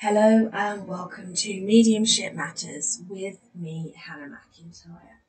Hello 0.00 0.50
and 0.52 0.86
welcome 0.86 1.34
to 1.34 1.48
Mediumship 1.62 2.34
Matters 2.34 3.00
with 3.08 3.38
me, 3.54 3.94
Hannah 3.96 4.28
McIntyre. 4.28 5.22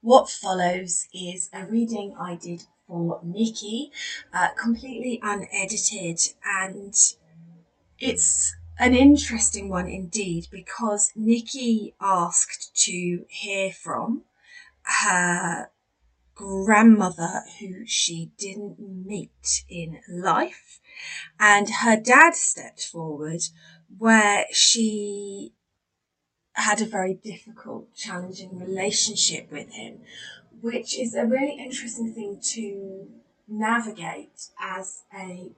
What 0.00 0.30
follows 0.30 1.08
is 1.12 1.50
a 1.52 1.66
reading 1.66 2.14
I 2.16 2.36
did 2.36 2.62
for 2.86 3.18
Nicky, 3.24 3.90
uh, 4.32 4.50
completely 4.56 5.18
unedited, 5.24 6.20
and 6.44 6.94
it's 7.98 8.54
an 8.78 8.94
interesting 8.94 9.68
one 9.68 9.88
indeed 9.88 10.46
because 10.52 11.10
Nicky 11.16 11.96
asked 12.00 12.76
to 12.84 13.24
hear 13.28 13.72
from 13.72 14.22
her 14.84 15.68
grandmother 16.36 17.42
who 17.58 17.84
she 17.86 18.30
didn't 18.38 18.78
meet 18.78 19.64
in 19.68 20.00
life, 20.08 20.80
and 21.40 21.68
her 21.82 21.96
dad 21.96 22.36
stepped 22.36 22.86
forward 22.86 23.42
where 23.98 24.46
she 24.52 25.52
had 26.54 26.80
a 26.80 26.86
very 26.86 27.14
difficult, 27.14 27.94
challenging 27.94 28.58
relationship 28.58 29.50
with 29.50 29.70
him, 29.72 30.00
which 30.60 30.98
is 30.98 31.14
a 31.14 31.24
really 31.24 31.58
interesting 31.58 32.12
thing 32.12 32.38
to 32.40 33.08
navigate 33.48 34.48
as 34.60 35.02
a 35.14 35.52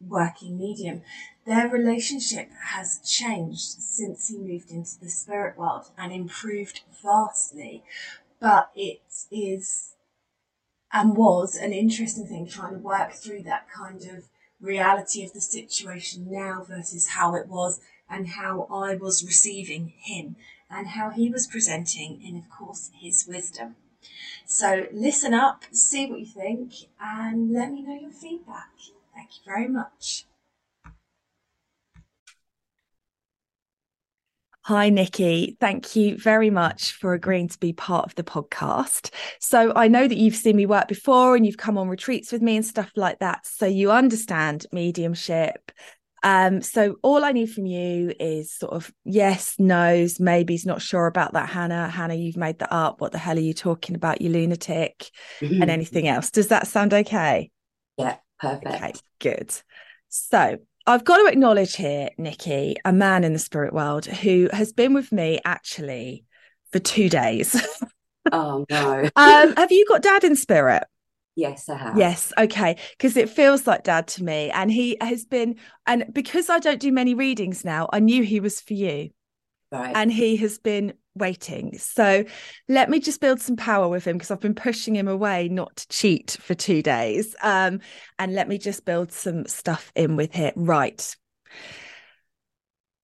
working 0.00 0.58
medium. 0.58 1.02
Their 1.46 1.68
relationship 1.68 2.48
has 2.72 3.00
changed 3.04 3.80
since 3.80 4.28
he 4.28 4.38
moved 4.38 4.70
into 4.70 4.98
the 5.00 5.10
spirit 5.10 5.58
world 5.58 5.90
and 5.98 6.12
improved 6.12 6.82
vastly, 7.02 7.82
but 8.40 8.70
it 8.74 9.02
is 9.30 9.94
and 10.92 11.16
was 11.16 11.54
an 11.54 11.72
interesting 11.72 12.26
thing 12.26 12.48
trying 12.48 12.72
to 12.72 12.78
work 12.78 13.12
through 13.12 13.42
that 13.42 13.66
kind 13.70 14.02
of 14.02 14.24
reality 14.60 15.24
of 15.24 15.32
the 15.32 15.40
situation 15.40 16.26
now 16.30 16.64
versus 16.68 17.08
how 17.08 17.34
it 17.34 17.48
was 17.48 17.80
and 18.08 18.28
how 18.28 18.66
I 18.70 18.96
was 18.96 19.24
receiving 19.24 19.92
him 19.96 20.36
and 20.70 20.88
how 20.88 21.10
he 21.10 21.30
was 21.30 21.46
presenting 21.46 22.22
in, 22.22 22.36
of 22.36 22.48
course, 22.50 22.90
his 22.94 23.26
wisdom. 23.26 23.76
So 24.46 24.86
listen 24.92 25.34
up, 25.34 25.64
see 25.72 26.10
what 26.10 26.20
you 26.20 26.26
think, 26.26 26.72
and 27.00 27.52
let 27.52 27.72
me 27.72 27.82
know 27.82 27.98
your 27.98 28.10
feedback. 28.10 28.70
Thank 29.14 29.30
you 29.36 29.52
very 29.52 29.68
much. 29.68 30.26
Hi, 34.70 34.88
Nicky. 34.88 35.56
Thank 35.58 35.96
you 35.96 36.16
very 36.16 36.48
much 36.48 36.92
for 36.92 37.12
agreeing 37.12 37.48
to 37.48 37.58
be 37.58 37.72
part 37.72 38.06
of 38.06 38.14
the 38.14 38.22
podcast. 38.22 39.12
So, 39.40 39.72
I 39.74 39.88
know 39.88 40.06
that 40.06 40.16
you've 40.16 40.36
seen 40.36 40.54
me 40.54 40.64
work 40.64 40.86
before 40.86 41.34
and 41.34 41.44
you've 41.44 41.56
come 41.56 41.76
on 41.76 41.88
retreats 41.88 42.30
with 42.30 42.40
me 42.40 42.54
and 42.54 42.64
stuff 42.64 42.92
like 42.94 43.18
that. 43.18 43.44
So, 43.44 43.66
you 43.66 43.90
understand 43.90 44.66
mediumship. 44.70 45.72
Um, 46.22 46.62
so, 46.62 46.98
all 47.02 47.24
I 47.24 47.32
need 47.32 47.50
from 47.50 47.66
you 47.66 48.14
is 48.20 48.52
sort 48.52 48.72
of 48.74 48.92
yes, 49.04 49.56
no's, 49.58 50.20
maybe's, 50.20 50.64
not 50.64 50.80
sure 50.80 51.08
about 51.08 51.32
that, 51.32 51.48
Hannah. 51.48 51.88
Hannah, 51.88 52.14
you've 52.14 52.36
made 52.36 52.60
that 52.60 52.72
up. 52.72 53.00
What 53.00 53.10
the 53.10 53.18
hell 53.18 53.36
are 53.36 53.40
you 53.40 53.54
talking 53.54 53.96
about, 53.96 54.22
you 54.22 54.30
lunatic? 54.30 55.10
and 55.40 55.68
anything 55.68 56.06
else. 56.06 56.30
Does 56.30 56.46
that 56.46 56.68
sound 56.68 56.94
okay? 56.94 57.50
Yeah, 57.96 58.18
perfect. 58.38 58.72
Okay, 58.72 58.92
good. 59.18 59.52
So, 60.10 60.58
I've 60.90 61.04
got 61.04 61.18
to 61.18 61.26
acknowledge 61.26 61.76
here, 61.76 62.10
Nicky, 62.18 62.74
a 62.84 62.92
man 62.92 63.22
in 63.22 63.32
the 63.32 63.38
spirit 63.38 63.72
world 63.72 64.06
who 64.06 64.48
has 64.52 64.72
been 64.72 64.92
with 64.92 65.12
me 65.12 65.38
actually 65.44 66.24
for 66.72 66.78
two 66.80 67.08
days. 67.08 67.54
Oh 68.32 68.64
no. 68.70 69.08
um, 69.16 69.54
have 69.56 69.72
you 69.72 69.84
got 69.88 70.02
dad 70.02 70.22
in 70.22 70.36
spirit? 70.36 70.84
yes, 71.34 71.68
I 71.68 71.76
have. 71.76 71.96
Yes, 71.96 72.32
okay, 72.38 72.76
because 72.92 73.16
it 73.16 73.28
feels 73.28 73.66
like 73.66 73.82
dad 73.82 74.06
to 74.08 74.22
me, 74.22 74.50
and 74.50 74.70
he 74.70 74.96
has 75.00 75.24
been, 75.24 75.56
and 75.86 76.04
because 76.12 76.48
I 76.48 76.58
don't 76.60 76.78
do 76.78 76.92
many 76.92 77.14
readings 77.14 77.64
now, 77.64 77.88
I 77.92 77.98
knew 77.98 78.22
he 78.22 78.38
was 78.38 78.60
for 78.60 78.74
you, 78.74 79.10
Right. 79.72 79.96
and 79.96 80.12
he 80.12 80.36
has 80.36 80.58
been 80.58 80.92
waiting. 81.20 81.78
So 81.78 82.24
let 82.68 82.90
me 82.90 82.98
just 82.98 83.20
build 83.20 83.40
some 83.40 83.56
power 83.56 83.88
with 83.88 84.06
him 84.06 84.16
because 84.16 84.30
I've 84.30 84.40
been 84.40 84.54
pushing 84.54 84.96
him 84.96 85.06
away 85.06 85.48
not 85.48 85.76
to 85.76 85.88
cheat 85.88 86.36
for 86.40 86.54
two 86.54 86.82
days. 86.82 87.36
Um, 87.42 87.80
and 88.18 88.34
let 88.34 88.48
me 88.48 88.58
just 88.58 88.84
build 88.84 89.12
some 89.12 89.46
stuff 89.46 89.92
in 89.94 90.16
with 90.16 90.36
it. 90.36 90.54
Right. 90.56 91.16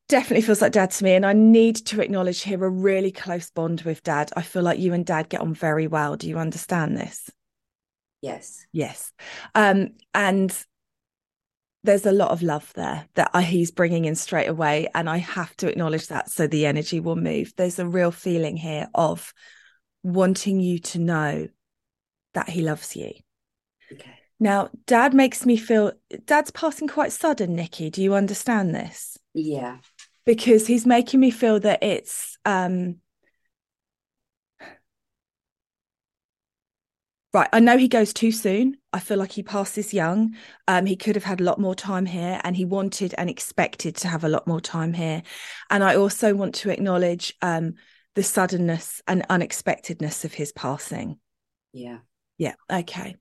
Definitely 0.08 0.42
feels 0.42 0.62
like 0.62 0.72
dad 0.72 0.90
to 0.92 1.04
me. 1.04 1.12
And 1.12 1.26
I 1.26 1.32
need 1.32 1.76
to 1.86 2.00
acknowledge 2.00 2.42
here 2.42 2.64
a 2.64 2.70
really 2.70 3.12
close 3.12 3.50
bond 3.50 3.82
with 3.82 4.02
dad. 4.02 4.30
I 4.36 4.42
feel 4.42 4.62
like 4.62 4.78
you 4.78 4.92
and 4.92 5.04
dad 5.04 5.28
get 5.28 5.40
on 5.40 5.54
very 5.54 5.86
well. 5.86 6.16
Do 6.16 6.28
you 6.28 6.38
understand 6.38 6.96
this? 6.96 7.30
Yes. 8.20 8.66
Yes. 8.72 9.12
Um, 9.54 9.90
and 10.14 10.56
there's 11.86 12.06
a 12.06 12.12
lot 12.12 12.30
of 12.30 12.42
love 12.42 12.72
there 12.74 13.06
that 13.14 13.34
he's 13.44 13.70
bringing 13.70 14.04
in 14.04 14.14
straight 14.14 14.48
away. 14.48 14.88
And 14.94 15.08
I 15.08 15.18
have 15.18 15.56
to 15.58 15.68
acknowledge 15.68 16.08
that 16.08 16.30
so 16.30 16.46
the 16.46 16.66
energy 16.66 17.00
will 17.00 17.16
move. 17.16 17.52
There's 17.56 17.78
a 17.78 17.86
real 17.86 18.10
feeling 18.10 18.56
here 18.56 18.88
of 18.94 19.32
wanting 20.02 20.60
you 20.60 20.78
to 20.78 20.98
know 20.98 21.48
that 22.34 22.48
he 22.48 22.62
loves 22.62 22.94
you. 22.94 23.12
Okay. 23.92 24.18
Now, 24.38 24.68
dad 24.86 25.14
makes 25.14 25.46
me 25.46 25.56
feel 25.56 25.92
dad's 26.26 26.50
passing 26.50 26.88
quite 26.88 27.12
sudden, 27.12 27.56
Nicky. 27.56 27.88
Do 27.88 28.02
you 28.02 28.14
understand 28.14 28.74
this? 28.74 29.16
Yeah. 29.32 29.78
Because 30.26 30.66
he's 30.66 30.84
making 30.86 31.20
me 31.20 31.30
feel 31.30 31.60
that 31.60 31.82
it's 31.82 32.36
um 32.44 32.96
right. 37.36 37.48
I 37.52 37.60
know 37.60 37.78
he 37.78 37.88
goes 37.88 38.12
too 38.12 38.32
soon. 38.32 38.76
I 38.92 38.98
feel 38.98 39.18
like 39.18 39.32
he 39.32 39.42
passes 39.42 39.94
young. 39.94 40.34
Um, 40.66 40.86
he 40.86 40.96
could 40.96 41.14
have 41.14 41.24
had 41.24 41.40
a 41.40 41.44
lot 41.44 41.60
more 41.60 41.74
time 41.74 42.06
here, 42.06 42.40
and 42.44 42.56
he 42.56 42.64
wanted 42.64 43.14
and 43.16 43.30
expected 43.30 43.96
to 43.96 44.08
have 44.08 44.24
a 44.24 44.28
lot 44.28 44.46
more 44.46 44.60
time 44.60 44.92
here. 44.92 45.22
And 45.70 45.84
I 45.84 45.96
also 45.96 46.34
want 46.34 46.54
to 46.56 46.70
acknowledge 46.70 47.34
um 47.42 47.74
the 48.14 48.22
suddenness 48.22 49.02
and 49.06 49.26
unexpectedness 49.28 50.24
of 50.24 50.32
his 50.32 50.50
passing. 50.50 51.18
Yeah. 51.74 51.98
Yeah. 52.38 52.54
Okay. 52.72 53.16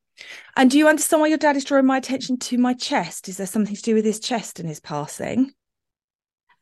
And 0.56 0.72
do 0.72 0.78
you 0.78 0.88
understand 0.88 1.20
why 1.20 1.28
your 1.28 1.38
dad 1.38 1.58
is 1.58 1.66
drawing 1.66 1.86
my 1.86 1.98
attention 1.98 2.38
to 2.38 2.58
my 2.58 2.74
chest? 2.74 3.28
Is 3.28 3.36
there 3.36 3.46
something 3.46 3.76
to 3.76 3.82
do 3.82 3.94
with 3.94 4.06
his 4.06 4.22
chest 4.22 4.58
and 4.58 4.70
his 4.70 4.80
passing? 4.80 5.52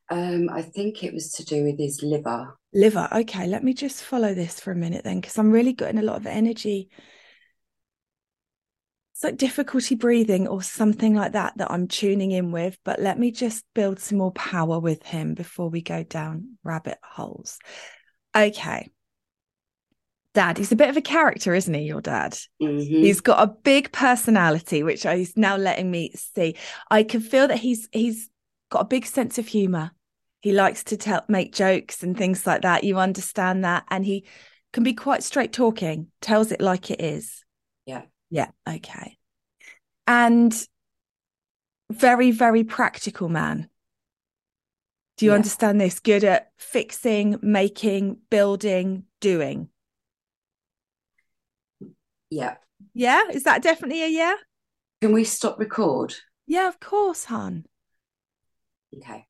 Um, 0.09 0.49
I 0.49 0.63
think 0.63 1.03
it 1.03 1.13
was 1.13 1.31
to 1.33 1.45
do 1.45 1.63
with 1.63 1.77
his 1.77 2.01
liver. 2.01 2.57
Liver. 2.73 3.07
Okay, 3.11 3.45
let 3.45 3.63
me 3.63 3.75
just 3.75 4.03
follow 4.03 4.33
this 4.33 4.59
for 4.59 4.71
a 4.71 4.75
minute 4.75 5.03
then, 5.03 5.21
because 5.21 5.37
I'm 5.37 5.51
really 5.51 5.73
getting 5.73 5.99
a 5.99 6.03
lot 6.03 6.17
of 6.17 6.25
energy. 6.25 6.89
Like 9.23 9.37
difficulty 9.37 9.95
breathing 9.95 10.47
or 10.47 10.61
something 10.61 11.15
like 11.15 11.31
that 11.31 11.57
that 11.57 11.71
I'm 11.71 11.87
tuning 11.87 12.31
in 12.31 12.51
with. 12.51 12.77
But 12.83 12.99
let 12.99 13.17
me 13.17 13.31
just 13.31 13.63
build 13.73 13.99
some 13.99 14.17
more 14.17 14.33
power 14.33 14.79
with 14.79 15.01
him 15.03 15.33
before 15.33 15.69
we 15.69 15.81
go 15.81 16.03
down 16.03 16.57
rabbit 16.63 16.97
holes. 17.01 17.57
Okay. 18.35 18.89
Dad, 20.33 20.57
he's 20.57 20.71
a 20.71 20.75
bit 20.75 20.89
of 20.89 20.97
a 20.97 21.01
character, 21.01 21.53
isn't 21.53 21.73
he, 21.73 21.83
your 21.83 22.01
dad? 22.01 22.37
Mhm. 22.61 22.85
He's 22.85 23.21
got 23.21 23.41
a 23.41 23.51
big 23.51 23.91
personality, 23.91 24.81
which 24.81 25.03
he's 25.03 25.37
now 25.37 25.55
letting 25.55 25.91
me 25.91 26.11
see. 26.15 26.55
I 26.89 27.03
can 27.03 27.21
feel 27.21 27.47
that 27.47 27.59
he's 27.59 27.87
he's 27.91 28.29
got 28.69 28.81
a 28.81 28.85
big 28.85 29.05
sense 29.05 29.37
of 29.37 29.47
humor. 29.47 29.91
He 30.41 30.51
likes 30.51 30.83
to 30.85 30.97
tell 30.97 31.23
make 31.29 31.53
jokes 31.53 32.01
and 32.01 32.17
things 32.17 32.47
like 32.47 32.63
that. 32.63 32.83
You 32.83 32.97
understand 32.97 33.63
that, 33.63 33.85
and 33.89 34.03
he 34.03 34.25
can 34.73 34.83
be 34.83 34.93
quite 34.93 35.23
straight 35.23 35.53
talking. 35.53 36.07
Tells 36.19 36.51
it 36.51 36.59
like 36.59 36.89
it 36.89 36.99
is. 36.99 37.45
Yeah. 37.85 38.01
Yeah. 38.33 38.49
Okay. 38.67 39.19
And 40.07 40.51
very 41.91 42.31
very 42.31 42.63
practical 42.63 43.29
man. 43.29 43.69
Do 45.17 45.25
you 45.25 45.31
Yeah. 45.31 45.35
understand 45.35 45.79
this? 45.79 45.99
Good 45.99 46.23
at 46.23 46.51
fixing, 46.57 47.37
making, 47.43 48.17
building, 48.31 49.03
doing. 49.21 49.69
Yeah. 52.31 52.55
Yeah, 52.95 53.21
is 53.31 53.43
that 53.43 53.61
definitely 53.61 54.01
a 54.01 54.07
yeah? 54.07 54.33
Can 55.01 55.13
we 55.13 55.25
stop 55.25 55.59
record? 55.59 56.15
Yeah, 56.47 56.67
of 56.67 56.79
course, 56.79 57.25
hon. 57.25 57.65
Okay. 58.97 59.27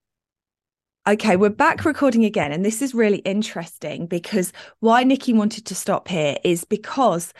Okay, 1.06 1.36
we're 1.36 1.50
back 1.50 1.84
recording 1.84 2.24
again. 2.24 2.54
And 2.54 2.64
this 2.64 2.82
is 2.82 2.94
really 2.94 3.18
interesting 3.20 4.08
because 4.08 4.54
why 4.80 5.04
Nicky 5.04 5.34
wanted 5.34 5.66
to 5.66 5.76
stop 5.76 6.08
here 6.08 6.38
is 6.46 6.64
because 6.64 7.34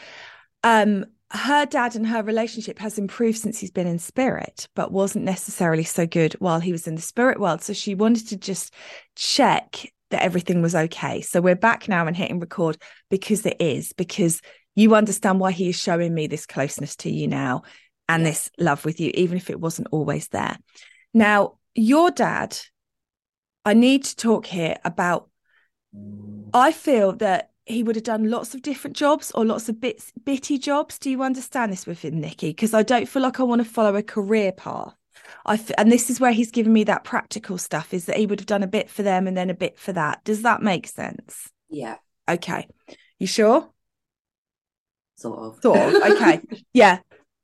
um 0.66 1.06
her 1.34 1.66
dad 1.66 1.96
and 1.96 2.06
her 2.06 2.22
relationship 2.22 2.78
has 2.80 3.00
improved 3.00 3.40
since 3.40 3.60
he's 3.60 3.72
been 3.72 3.88
in 3.88 3.98
spirit, 3.98 4.68
but 4.76 4.92
wasn't 4.92 5.26
necessarily 5.26 5.84
so 5.84 6.06
good 6.06 6.34
while 6.34 6.60
he 6.60 6.72
was 6.72 6.88
in 6.88 6.96
the 6.96 7.02
spirit 7.02 7.40
world. 7.40 7.64
So 7.64 7.74
she 7.74 7.96
wanted 7.96 8.28
to 8.30 8.38
just 8.38 8.74
check 9.16 9.92
that 10.12 10.22
everything 10.22 10.62
was 10.62 10.76
okay. 10.76 11.22
So 11.22 11.42
we're 11.42 11.56
back 11.56 11.90
now 11.90 12.06
and 12.06 12.16
hitting 12.16 12.40
record 12.40 12.78
because 13.10 13.46
it 13.48 13.58
is, 13.60 13.94
because 13.94 14.42
you 14.76 14.94
understand 14.94 15.40
why 15.40 15.52
he 15.52 15.70
is 15.70 15.76
showing 15.76 16.14
me 16.14 16.28
this 16.28 16.46
closeness 16.46 16.96
to 16.98 17.10
you 17.10 17.28
now 17.28 17.64
and 18.08 18.24
this 18.24 18.52
love 18.60 18.86
with 18.86 19.00
you, 19.00 19.12
even 19.16 19.38
if 19.38 19.50
it 19.50 19.60
wasn't 19.60 19.88
always 19.92 20.28
there. 20.28 20.58
Now, 21.16 21.58
your 21.74 22.12
dad, 22.12 22.58
I 23.66 23.74
need 23.74 24.04
to 24.04 24.16
talk 24.16 24.46
here 24.46 24.78
about. 24.86 25.30
I 26.54 26.72
feel 26.72 27.14
that 27.14 27.50
he 27.66 27.84
would 27.84 27.96
have 27.96 28.04
done 28.04 28.30
lots 28.30 28.54
of 28.54 28.62
different 28.62 28.96
jobs 28.96 29.32
or 29.32 29.46
lots 29.46 29.70
of 29.70 29.80
bits 29.80 30.12
bitty 30.26 30.58
jobs. 30.58 31.00
Do 31.00 31.10
you 31.10 31.24
understand 31.24 31.72
this 31.72 31.86
with 31.86 32.02
him, 32.04 32.20
Nicky? 32.20 32.50
Because 32.50 32.74
I 32.74 32.84
don't 32.84 33.08
feel 33.08 33.22
like 33.22 33.40
I 33.40 33.44
want 33.44 33.60
to 33.64 33.70
follow 33.70 33.96
a 33.96 34.04
career 34.04 34.52
path. 34.52 34.94
I 35.46 35.56
f- 35.56 35.72
and 35.78 35.92
this 35.92 36.10
is 36.10 36.20
where 36.20 36.32
he's 36.32 36.52
given 36.52 36.74
me 36.74 36.84
that 36.86 37.04
practical 37.04 37.58
stuff 37.58 37.94
is 37.94 38.06
that 38.06 38.18
he 38.18 38.26
would 38.26 38.40
have 38.40 38.48
done 38.48 38.64
a 38.64 38.68
bit 38.68 38.90
for 38.90 39.04
them 39.04 39.28
and 39.28 39.38
then 39.38 39.50
a 39.50 39.54
bit 39.54 39.78
for 39.78 39.94
that. 39.94 40.24
Does 40.24 40.42
that 40.42 40.62
make 40.62 40.88
sense? 40.88 41.50
Yeah. 41.70 41.98
Okay. 42.28 42.68
You 43.20 43.28
sure? 43.28 43.70
Sort 45.16 45.40
of. 45.40 45.62
Sort 45.62 45.78
of. 45.80 46.12
Okay. 46.12 46.42
yeah. 46.74 47.00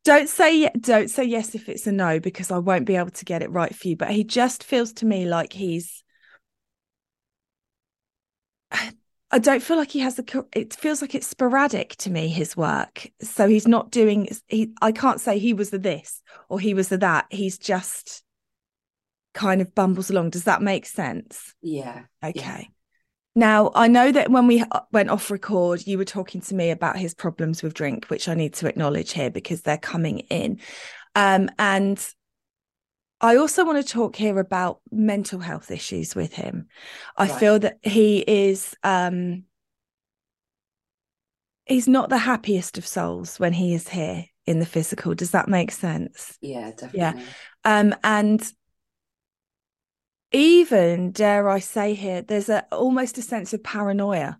Don't 0.06 0.30
say 0.30 0.69
don't 0.80 1.10
say 1.10 1.25
yes 1.25 1.56
if 1.56 1.69
it's 1.69 1.86
a 1.86 1.92
no 1.92 2.19
because 2.19 2.51
I 2.51 2.57
won't 2.57 2.86
be 2.86 2.95
able 2.95 3.12
to 3.12 3.25
get 3.25 3.42
it 3.42 3.51
right 3.51 3.74
for 3.74 3.88
you. 3.88 3.95
But 3.95 4.12
he 4.12 4.24
just 4.24 4.63
feels 4.63 4.94
to 4.94 5.06
me 5.06 5.25
like 5.25 5.54
he's. 5.54 6.04
I 9.31 9.40
don't 9.40 9.62
feel 9.62 9.78
like 9.78 9.92
he 9.92 10.00
has 10.00 10.16
the. 10.16 10.46
It 10.54 10.74
feels 10.74 11.02
like 11.02 11.14
it's 11.14 11.28
sporadic 11.28 11.96
to 11.98 12.10
me. 12.10 12.30
His 12.30 12.58
work, 12.58 13.10
so 13.22 13.48
he's 13.48 13.68
not 13.68 13.92
doing. 13.92 14.28
He. 14.48 14.74
I 14.81 14.92
can't 14.92 15.22
say 15.22 15.38
he 15.38 15.54
was 15.54 15.70
the 15.70 15.78
this 15.78 16.22
or 16.50 16.60
he 16.60 16.74
was 16.74 16.90
the 16.90 16.98
that. 16.98 17.26
He's 17.30 17.58
just 17.58 18.24
kind 19.34 19.62
of 19.62 19.76
bumbles 19.76 20.10
along. 20.10 20.31
Does 20.31 20.46
that 20.46 20.62
make 20.62 20.86
sense? 20.86 21.54
yeah. 21.62 22.04
Okay. 22.24 22.70
Now, 23.36 23.72
I 23.76 23.88
know 23.88 24.12
that 24.12 24.31
when 24.31 24.48
we 24.48 24.62
uh, 24.62 24.81
went 24.92 25.10
off 25.10 25.30
record, 25.30 25.86
you 25.86 25.98
were 25.98 26.06
talking 26.06 26.42
to 26.42 26.56
me 26.56 26.72
about 26.72 26.98
his 26.98 27.14
problems 27.14 27.62
with 27.62 27.74
drink, 27.74 28.06
which 28.08 28.28
I 28.28 28.34
need 28.34 28.54
to 28.56 28.68
acknowledge 28.68 29.14
here 29.14 29.30
because 29.30 29.62
they're 29.62 29.78
coming 29.78 30.20
in. 30.30 30.60
Um, 31.16 31.50
and 31.58 32.06
I 33.21 33.36
also 33.36 33.66
want 33.66 33.86
to 33.86 33.94
talk 33.94 34.16
here 34.16 34.39
about 34.39 34.80
mental 34.92 35.39
health 35.39 35.71
issues 35.71 36.16
with 36.16 36.33
him. 36.33 36.68
I 37.18 37.27
Right. 37.27 37.39
feel 37.39 37.60
that 37.60 37.80
he 37.83 38.19
is 38.19 38.75
um 38.83 39.44
he's 41.66 41.88
not 41.88 42.10
the 42.10 42.18
happiest 42.18 42.77
of 42.77 42.88
souls 42.88 43.39
when 43.39 43.54
he 43.54 43.74
is 43.74 43.89
here 43.89 44.26
in 44.45 44.59
the 44.59 44.66
physical. 44.66 45.14
Does 45.14 45.31
that 45.31 45.47
make 45.47 45.71
sense? 45.71 46.38
Yeah, 46.42 46.71
definitely. 46.71 47.23
Um, 47.66 47.94
and 48.04 48.52
even 50.31 51.11
dare 51.11 51.49
I 51.49 51.59
say 51.59 51.94
here, 51.94 52.21
there's 52.21 52.49
a 52.49 52.66
almost 52.71 53.18
a 53.18 53.21
sense 53.21 53.54
of 53.54 53.64
paranoia 53.64 54.40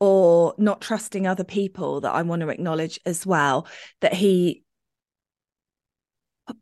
or 0.00 0.54
not 0.58 0.80
trusting 0.80 1.26
other 1.26 1.44
people 1.44 2.00
that 2.00 2.12
I 2.12 2.22
want 2.22 2.42
to 2.42 2.48
acknowledge 2.48 2.98
as 3.06 3.26
well. 3.26 3.66
That 4.00 4.14
he 4.14 4.64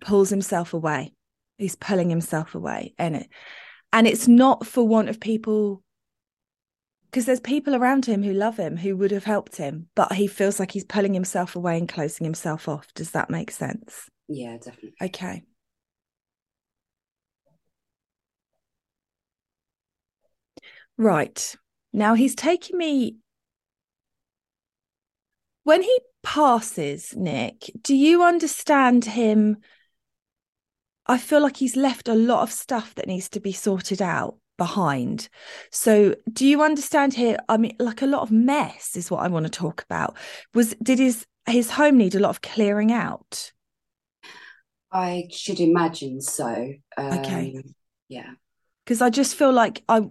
pulls 0.01 0.31
himself 0.31 0.75
away. 0.75 1.13
He's 1.61 1.77
pulling 1.77 2.09
himself 2.11 2.55
away, 2.55 2.95
and 2.99 3.17
it, 3.17 3.29
and 3.93 4.07
it's 4.07 4.27
not 4.27 4.67
for 4.67 4.87
want 4.87 5.09
of 5.09 5.21
people. 5.21 5.83
Because 7.11 7.27
there's 7.27 7.41
people 7.41 7.75
around 7.75 8.07
him 8.07 8.23
who 8.23 8.33
love 8.33 8.57
him, 8.57 8.77
who 8.77 8.97
would 8.97 9.11
have 9.11 9.25
helped 9.25 9.57
him, 9.57 9.89
but 9.97 10.13
he 10.13 10.29
feels 10.29 10.61
like 10.61 10.71
he's 10.71 10.85
pulling 10.85 11.13
himself 11.13 11.57
away 11.57 11.77
and 11.77 11.89
closing 11.89 12.25
himself 12.25 12.69
off. 12.69 12.95
Does 12.95 13.11
that 13.11 13.31
make 13.31 13.51
sense? 13.51 14.09
Yeah, 14.29 14.57
definitely. 14.57 14.95
Okay. 15.03 15.43
Right. 20.97 21.57
Now 21.93 22.15
he's 22.15 22.37
taking 22.37 22.79
me. 22.79 23.17
When 25.65 25.83
he 25.83 25.99
passes, 26.23 27.15
Nick, 27.17 27.71
do 27.83 27.95
you 27.95 28.23
understand 28.23 29.05
him? 29.05 29.59
I 31.11 31.19
feel 31.19 31.43
like 31.43 31.57
he's 31.57 31.75
left 31.75 32.07
a 32.07 32.15
lot 32.15 32.45
of 32.45 32.53
stuff 32.53 32.95
that 32.95 33.09
needs 33.09 33.29
to 33.31 33.41
be 33.41 33.51
sorted 33.51 34.01
out 34.01 34.37
behind. 34.57 35.29
So, 35.73 36.15
do 36.33 36.47
you 36.47 36.63
understand 36.63 37.15
here? 37.15 37.37
I 37.49 37.57
mean, 37.57 37.75
like 37.81 38.01
a 38.01 38.07
lot 38.07 38.23
of 38.23 38.31
mess 38.31 38.95
is 38.95 39.11
what 39.11 39.25
I 39.25 39.27
want 39.27 39.45
to 39.45 39.51
talk 39.51 39.83
about. 39.83 40.17
Was 40.55 40.77
did 40.81 41.01
his 41.01 41.27
his 41.49 41.73
home 41.73 41.99
need 41.99 42.15
a 42.15 42.21
lot 42.21 42.31
of 42.31 42.43
clearing 42.43 42.93
out? 42.93 43.51
I 44.93 45.27
should 45.33 45.59
imagine 45.59 46.21
so. 46.21 46.75
Okay. 47.13 47.55
Um, 47.57 47.75
Yeah. 48.09 48.35
because 48.85 49.03
I 49.03 49.11
just 49.11 49.35
feel 49.35 49.53
like 49.53 49.83
I 49.89 50.03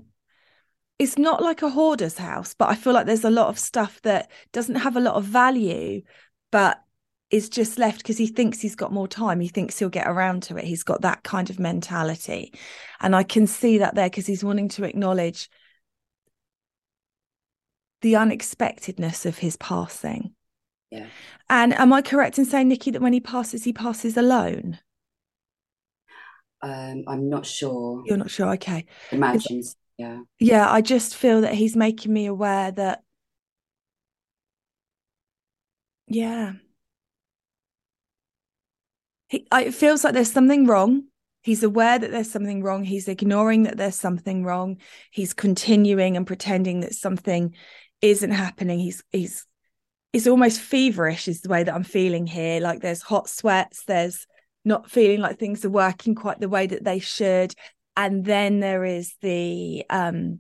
it's 0.97 1.17
not 1.17 1.41
like 1.41 1.61
a 1.61 1.69
hoarder's 1.69 2.17
house, 2.17 2.53
but 2.53 2.69
I 2.69 2.75
feel 2.75 2.91
like 2.93 3.05
there's 3.05 3.23
a 3.23 3.29
lot 3.29 3.47
of 3.47 3.57
stuff 3.57 4.01
that 4.01 4.29
doesn't 4.51 4.75
have 4.75 4.97
a 4.97 4.99
lot 4.99 5.15
of 5.15 5.23
value, 5.23 6.01
but 6.51 6.83
is 7.31 7.47
just 7.49 7.77
left 7.77 7.99
because 7.99 8.17
he 8.17 8.27
thinks 8.27 8.59
he's 8.59 8.75
got 8.75 8.91
more 8.91 9.07
time. 9.07 9.39
He 9.39 9.47
thinks 9.47 9.77
he'll 9.77 9.89
get 9.89 10.07
around 10.07 10.43
to 10.43 10.57
it. 10.57 10.65
He's 10.65 10.83
got 10.83 11.01
that 11.01 11.23
kind 11.23 11.49
of 11.49 11.59
mentality. 11.59 12.53
And 12.99 13.15
I 13.15 13.23
can 13.23 13.45
see 13.45 13.77
that 13.77 13.95
there 13.95 14.09
because 14.09 14.25
he's 14.25 14.43
wanting 14.43 14.69
to 14.69 14.83
acknowledge 14.83 15.49
the 18.01 18.15
unexpectedness 18.15 19.25
of 19.25 19.37
his 19.37 19.57
passing. 19.57 20.33
Yeah. 20.89 21.05
And 21.49 21.73
am 21.73 21.93
I 21.93 22.01
correct 22.01 22.39
in 22.39 22.45
saying, 22.45 22.67
Nicky, 22.67 22.91
that 22.91 23.01
when 23.01 23.13
he 23.13 23.19
passes, 23.19 23.63
he 23.63 23.73
passes 23.73 24.17
alone? 24.17 24.79
Um, 26.61 27.03
I'm 27.07 27.29
not 27.29 27.45
sure. 27.45 28.03
You're 28.05 28.17
not 28.17 28.31
sure. 28.31 28.53
Okay. 28.53 28.85
Imagines. 29.11 29.75
Yeah. 29.97 30.21
Yeah. 30.39 30.71
I 30.71 30.81
just 30.81 31.15
feel 31.15 31.41
that 31.41 31.53
he's 31.53 31.75
making 31.75 32.11
me 32.11 32.25
aware 32.25 32.71
that, 32.71 33.03
yeah. 36.07 36.53
He, 39.29 39.47
it 39.51 39.73
feels 39.73 40.03
like 40.03 40.13
there's 40.13 40.31
something 40.31 40.65
wrong. 40.65 41.03
He's 41.41 41.63
aware 41.63 41.97
that 41.97 42.11
there's 42.11 42.29
something 42.29 42.61
wrong. 42.61 42.83
He's 42.83 43.07
ignoring 43.07 43.63
that 43.63 43.77
there's 43.77 43.95
something 43.95 44.43
wrong. 44.43 44.77
He's 45.11 45.33
continuing 45.33 46.17
and 46.17 46.27
pretending 46.27 46.81
that 46.81 46.95
something 46.95 47.55
isn't 48.01 48.31
happening. 48.31 48.79
He's 48.79 49.03
he's 49.11 49.45
it's 50.11 50.27
almost 50.27 50.59
feverish 50.59 51.27
is 51.27 51.41
the 51.41 51.49
way 51.49 51.63
that 51.63 51.73
I'm 51.73 51.83
feeling 51.83 52.27
here. 52.27 52.59
Like 52.59 52.81
there's 52.81 53.01
hot 53.01 53.29
sweats, 53.29 53.83
there's 53.85 54.27
not 54.65 54.89
feeling 54.89 55.21
like 55.21 55.39
things 55.39 55.63
are 55.63 55.69
working 55.69 56.15
quite 56.15 56.39
the 56.39 56.49
way 56.49 56.67
that 56.67 56.83
they 56.83 56.99
should. 56.99 57.53
And 57.95 58.25
then 58.25 58.59
there 58.59 58.83
is 58.83 59.15
the 59.21 59.85
um 59.89 60.39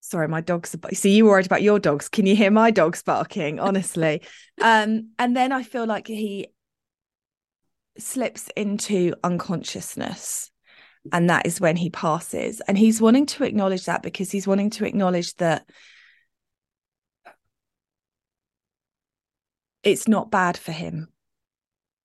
sorry, 0.00 0.28
my 0.28 0.42
dogs 0.42 0.74
are 0.74 0.94
see 0.94 1.16
you 1.16 1.24
worried 1.24 1.46
about 1.46 1.62
your 1.62 1.78
dogs. 1.78 2.08
Can 2.08 2.26
you 2.26 2.36
hear 2.36 2.50
my 2.50 2.70
dogs 2.70 3.02
barking? 3.02 3.58
Honestly. 3.58 4.20
um, 4.60 5.10
and 5.18 5.34
then 5.34 5.50
I 5.50 5.62
feel 5.62 5.86
like 5.86 6.06
he 6.06 6.48
slips 7.98 8.48
into 8.56 9.14
unconsciousness. 9.22 10.50
And 11.12 11.28
that 11.28 11.46
is 11.46 11.60
when 11.60 11.76
he 11.76 11.90
passes. 11.90 12.62
And 12.62 12.78
he's 12.78 13.00
wanting 13.00 13.26
to 13.26 13.44
acknowledge 13.44 13.84
that 13.84 14.02
because 14.02 14.30
he's 14.30 14.46
wanting 14.46 14.70
to 14.70 14.86
acknowledge 14.86 15.34
that 15.36 15.68
it's 19.82 20.08
not 20.08 20.30
bad 20.30 20.56
for 20.56 20.72
him 20.72 21.08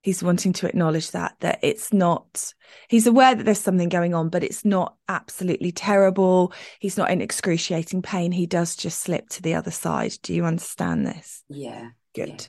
he's 0.01 0.23
wanting 0.23 0.53
to 0.53 0.67
acknowledge 0.67 1.11
that 1.11 1.35
that 1.39 1.59
it's 1.61 1.91
not 1.91 2.53
he's 2.87 3.07
aware 3.07 3.35
that 3.35 3.43
there's 3.43 3.59
something 3.59 3.89
going 3.89 4.13
on 4.13 4.29
but 4.29 4.43
it's 4.43 4.63
not 4.63 4.95
absolutely 5.07 5.71
terrible 5.71 6.53
he's 6.79 6.97
not 6.97 7.11
in 7.11 7.21
excruciating 7.21 8.01
pain 8.01 8.31
he 8.31 8.45
does 8.45 8.75
just 8.75 8.99
slip 8.99 9.27
to 9.29 9.41
the 9.41 9.55
other 9.55 9.71
side 9.71 10.13
do 10.21 10.33
you 10.33 10.45
understand 10.45 11.05
this 11.05 11.43
Yeah. 11.49 11.89
good 12.15 12.47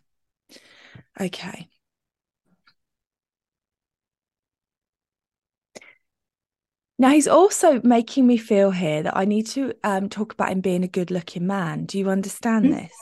okay 1.20 1.68
now 7.00 7.09
he's 7.11 7.26
also 7.26 7.80
making 7.83 8.26
me 8.26 8.37
feel 8.37 8.71
here 8.71 9.02
that 9.02 9.16
i 9.16 9.25
need 9.25 9.47
to 9.47 9.73
um, 9.83 10.09
talk 10.09 10.33
about 10.33 10.50
him 10.52 10.61
being 10.61 10.85
a 10.85 10.88
good 10.88 11.11
looking 11.11 11.47
man 11.47 11.85
do 11.87 11.99
you 11.99 12.09
understand 12.09 12.66
Mm. 12.66 12.83
this 12.83 12.92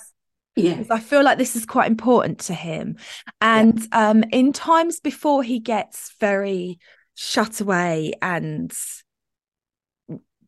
Yeah. 0.57 0.83
I 0.90 0.99
feel 0.99 1.23
like 1.23 1.38
this 1.38 1.55
is 1.55 1.64
quite 1.64 1.87
important 1.88 2.40
to 2.47 2.55
him. 2.55 2.97
And 3.40 3.78
um, 3.93 4.25
in 4.33 4.52
times 4.52 4.99
before 4.99 5.45
he 5.45 5.61
gets 5.61 6.14
very 6.19 6.81
shut 7.14 7.61
away 7.61 8.12
and 8.21 8.73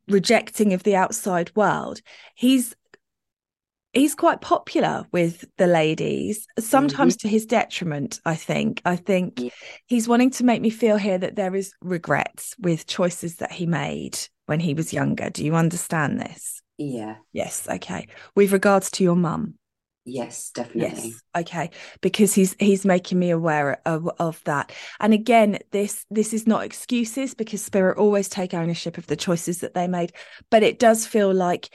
rejecting 0.08 0.72
of 0.72 0.82
the 0.82 0.96
outside 0.96 1.54
world, 1.54 2.00
he's 2.34 2.74
he's 3.92 4.14
quite 4.14 4.40
popular 4.40 5.06
with 5.12 5.44
the 5.56 5.66
ladies, 5.66 6.46
sometimes 6.58 7.16
mm-hmm. 7.16 7.28
to 7.28 7.32
his 7.32 7.46
detriment, 7.46 8.20
I 8.24 8.36
think. 8.36 8.82
I 8.84 8.96
think 8.96 9.40
Yeah. 9.40 9.50
he's 9.86 10.08
wanting 10.08 10.30
to 10.32 10.44
make 10.44 10.62
me 10.62 10.70
feel 10.70 10.96
here 10.96 11.18
that 11.18 11.36
there 11.36 11.54
is 11.54 11.72
regrets 11.80 12.54
with 12.58 12.86
choices 12.86 13.36
that 13.36 13.52
he 13.52 13.66
made 13.66 14.18
when 14.46 14.60
he 14.60 14.74
was 14.74 14.92
younger. 14.92 15.30
Do 15.30 15.44
you 15.44 15.54
understand 15.54 16.20
this? 16.20 16.62
Yeah. 16.78 17.16
Yes, 17.32 17.68
okay. 17.68 18.06
With 18.34 18.52
regards 18.52 18.90
to 18.92 19.04
your 19.04 19.16
mum. 19.16 19.54
Yes, 20.06 20.50
definitely. 20.50 21.10
Yes. 21.10 21.20
Okay. 21.36 21.70
Because 22.00 22.32
he's 22.32 22.56
he's 22.58 22.86
making 22.86 23.18
me 23.18 23.30
aware 23.30 23.80
of, 23.84 24.08
of 24.18 24.42
that. 24.44 24.72
And 24.98 25.12
again, 25.12 25.58
this 25.72 26.06
this 26.10 26.32
is 26.32 26.46
not 26.46 26.64
excuses 26.64 27.34
because 27.34 27.62
spirit 27.62 27.98
always 27.98 28.28
take 28.28 28.54
ownership 28.54 28.96
of 28.96 29.06
the 29.06 29.14
choices 29.16 29.58
that 29.58 29.74
they 29.74 29.86
made. 29.88 30.12
But 30.50 30.62
it 30.62 30.78
does 30.78 31.06
feel 31.06 31.34
like 31.34 31.68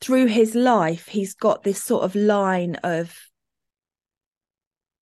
through 0.00 0.26
his 0.26 0.54
life, 0.54 1.08
he's 1.08 1.34
got 1.34 1.62
this 1.62 1.82
sort 1.82 2.04
of 2.04 2.14
line 2.14 2.76
of 2.76 3.16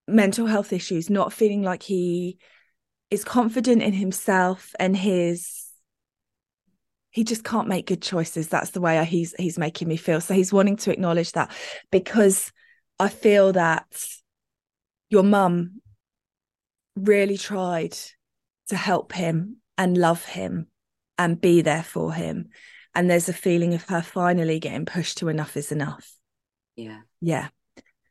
mental 0.07 0.47
health 0.47 0.73
issues, 0.73 1.09
not 1.09 1.33
feeling 1.33 1.62
like 1.62 1.83
he 1.83 2.38
is 3.11 3.25
confident 3.25 3.83
in 3.83 3.93
himself 3.93 4.75
and 4.78 4.97
his 4.97 5.64
he 7.11 7.25
just 7.25 7.43
can't 7.43 7.69
make 7.69 7.87
good 7.87 8.02
choices. 8.02 8.49
That's 8.49 8.71
the 8.71 8.81
way 8.81 9.02
he's 9.05 9.35
he's 9.38 9.59
making 9.59 9.88
me 9.88 9.97
feel. 9.97 10.21
So 10.21 10.35
he's 10.35 10.52
wanting 10.52 10.76
to 10.78 10.93
acknowledge 10.93 11.33
that 11.33 11.50
because 11.90 12.52
i 12.99 13.09
feel 13.09 13.52
that 13.52 13.87
your 15.11 15.23
mum 15.23 15.81
really 16.97 17.38
tried 17.38 17.97
to 18.69 18.76
help 18.76 19.12
him 19.12 19.57
and 19.76 19.97
love 19.97 20.25
him 20.25 20.67
and 21.17 21.40
be 21.40 21.62
there 21.62 21.83
for 21.83 22.12
him 22.12 22.49
and 22.99 23.09
there's 23.09 23.28
a 23.28 23.33
feeling 23.33 23.75
of 23.75 23.85
her 23.85 24.02
finally 24.02 24.59
getting 24.59 24.85
pushed 24.85 25.19
to 25.19 25.28
enough 25.28 25.57
is 25.57 25.71
enough. 25.71 26.12
Yeah. 26.75 27.02
yeah. 27.21 27.49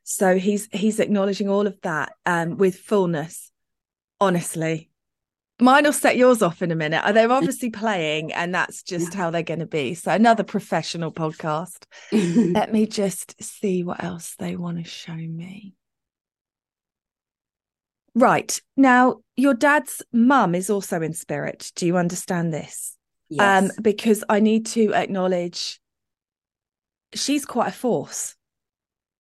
So 0.04 0.38
he's 0.38 0.70
he's 0.72 1.02
acknowledging 1.02 1.50
all 1.50 1.68
of 1.68 1.78
that 1.82 2.14
um 2.26 2.56
with 2.56 2.78
fullness 2.78 3.52
honestly. 4.22 4.90
Mine 5.60 5.84
will 5.84 5.92
set 5.92 6.16
yours 6.16 6.42
off 6.42 6.62
in 6.62 6.72
a 6.72 6.76
minute. 6.76 7.04
Uh, 7.04 7.12
they're 7.12 7.30
obviously 7.30 7.70
playing 7.84 8.32
and 8.32 8.56
that's 8.56 8.82
just 8.82 9.14
how 9.14 9.30
they're 9.30 9.44
going 9.44 9.60
to 9.60 9.66
be. 9.66 9.94
So 9.94 10.12
another 10.12 10.44
professional 10.44 11.12
podcast. 11.12 11.84
Let 12.54 12.72
me 12.72 12.86
just 12.86 13.44
see 13.44 13.84
what 13.84 14.02
else 14.02 14.36
they 14.40 14.56
want 14.56 14.78
to 14.78 14.86
show 14.86 15.16
me. 15.16 15.74
Right. 18.16 18.58
Now 18.78 19.18
your 19.36 19.54
dad's 19.54 20.02
mum 20.14 20.56
is 20.56 20.70
also 20.70 21.02
in 21.02 21.12
spirit. 21.12 21.74
Do 21.76 21.86
you 21.86 21.98
understand 21.98 22.54
this 22.54 22.97
yes. 23.30 23.64
um 23.64 23.72
because 23.82 24.24
i 24.30 24.40
need 24.40 24.66
to 24.66 24.94
acknowledge 24.94 25.80
she's 27.14 27.46
quite 27.46 27.70
a 27.70 27.72
force. 27.72 28.36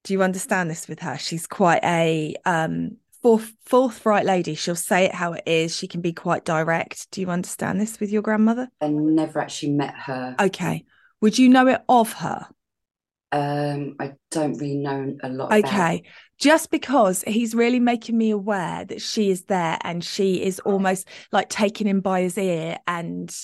Do 0.03 0.13
you 0.13 0.23
understand 0.23 0.69
this 0.69 0.87
with 0.87 0.99
her? 0.99 1.17
She's 1.17 1.47
quite 1.47 1.83
a 1.83 2.35
um 2.45 2.97
forth, 3.21 3.51
forthright 3.65 4.25
lady. 4.25 4.55
She'll 4.55 4.75
say 4.75 5.05
it 5.05 5.13
how 5.13 5.33
it 5.33 5.43
is. 5.45 5.75
She 5.75 5.87
can 5.87 6.01
be 6.01 6.13
quite 6.13 6.45
direct. 6.45 7.11
Do 7.11 7.21
you 7.21 7.29
understand 7.29 7.81
this 7.81 7.99
with 7.99 8.11
your 8.11 8.21
grandmother? 8.21 8.69
I 8.79 8.89
never 8.89 9.39
actually 9.39 9.73
met 9.73 9.95
her. 9.95 10.35
okay. 10.39 10.85
Would 11.19 11.39
you 11.39 11.49
know 11.49 11.67
it 11.67 11.81
of 11.89 12.13
her? 12.13 12.47
Um, 13.31 13.95
I 13.99 14.13
don't 14.31 14.53
really 14.53 14.77
know 14.77 15.17
a 15.21 15.29
lot 15.29 15.47
about 15.47 15.65
okay. 15.65 16.03
Just 16.39 16.69
because 16.69 17.23
he's 17.27 17.55
really 17.55 17.79
making 17.79 18.17
me 18.17 18.29
aware 18.29 18.85
that 18.85 19.01
she 19.01 19.31
is 19.31 19.45
there 19.45 19.77
and 19.81 20.03
she 20.03 20.41
is 20.41 20.59
almost 20.59 21.07
like 21.31 21.49
taking 21.49 21.87
him 21.87 21.99
by 21.99 22.21
his 22.21 22.37
ear 22.37 22.77
and 22.87 23.35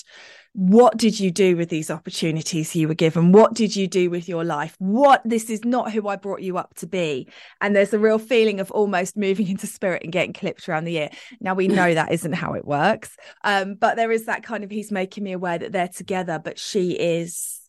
what 0.54 0.96
did 0.96 1.18
you 1.18 1.32
do 1.32 1.56
with 1.56 1.68
these 1.68 1.90
opportunities 1.90 2.76
you 2.76 2.86
were 2.86 2.94
given? 2.94 3.32
What 3.32 3.54
did 3.54 3.74
you 3.74 3.88
do 3.88 4.08
with 4.08 4.28
your 4.28 4.44
life? 4.44 4.76
What 4.78 5.20
this 5.24 5.50
is 5.50 5.64
not 5.64 5.92
who 5.92 6.06
i 6.06 6.14
brought 6.14 6.42
you 6.42 6.58
up 6.58 6.74
to 6.76 6.86
be. 6.86 7.28
And 7.60 7.74
there's 7.74 7.92
a 7.92 7.98
real 7.98 8.20
feeling 8.20 8.60
of 8.60 8.70
almost 8.70 9.16
moving 9.16 9.48
into 9.54 9.66
spirit 9.66 10.04
and 10.04 10.12
getting 10.12 10.32
clipped 10.32 10.68
around 10.68 10.84
the 10.84 10.96
ear. 10.96 11.10
Now 11.40 11.54
we 11.54 11.66
know 11.68 11.92
that 11.92 12.12
isn't 12.12 12.34
how 12.34 12.54
it 12.54 12.64
works. 12.64 13.16
Um 13.42 13.74
but 13.74 13.96
there 13.96 14.12
is 14.12 14.26
that 14.26 14.44
kind 14.44 14.62
of 14.62 14.70
he's 14.70 14.92
making 14.92 15.24
me 15.24 15.32
aware 15.32 15.58
that 15.58 15.72
they're 15.72 15.88
together 15.88 16.40
but 16.42 16.58
she 16.58 16.92
is 16.92 17.60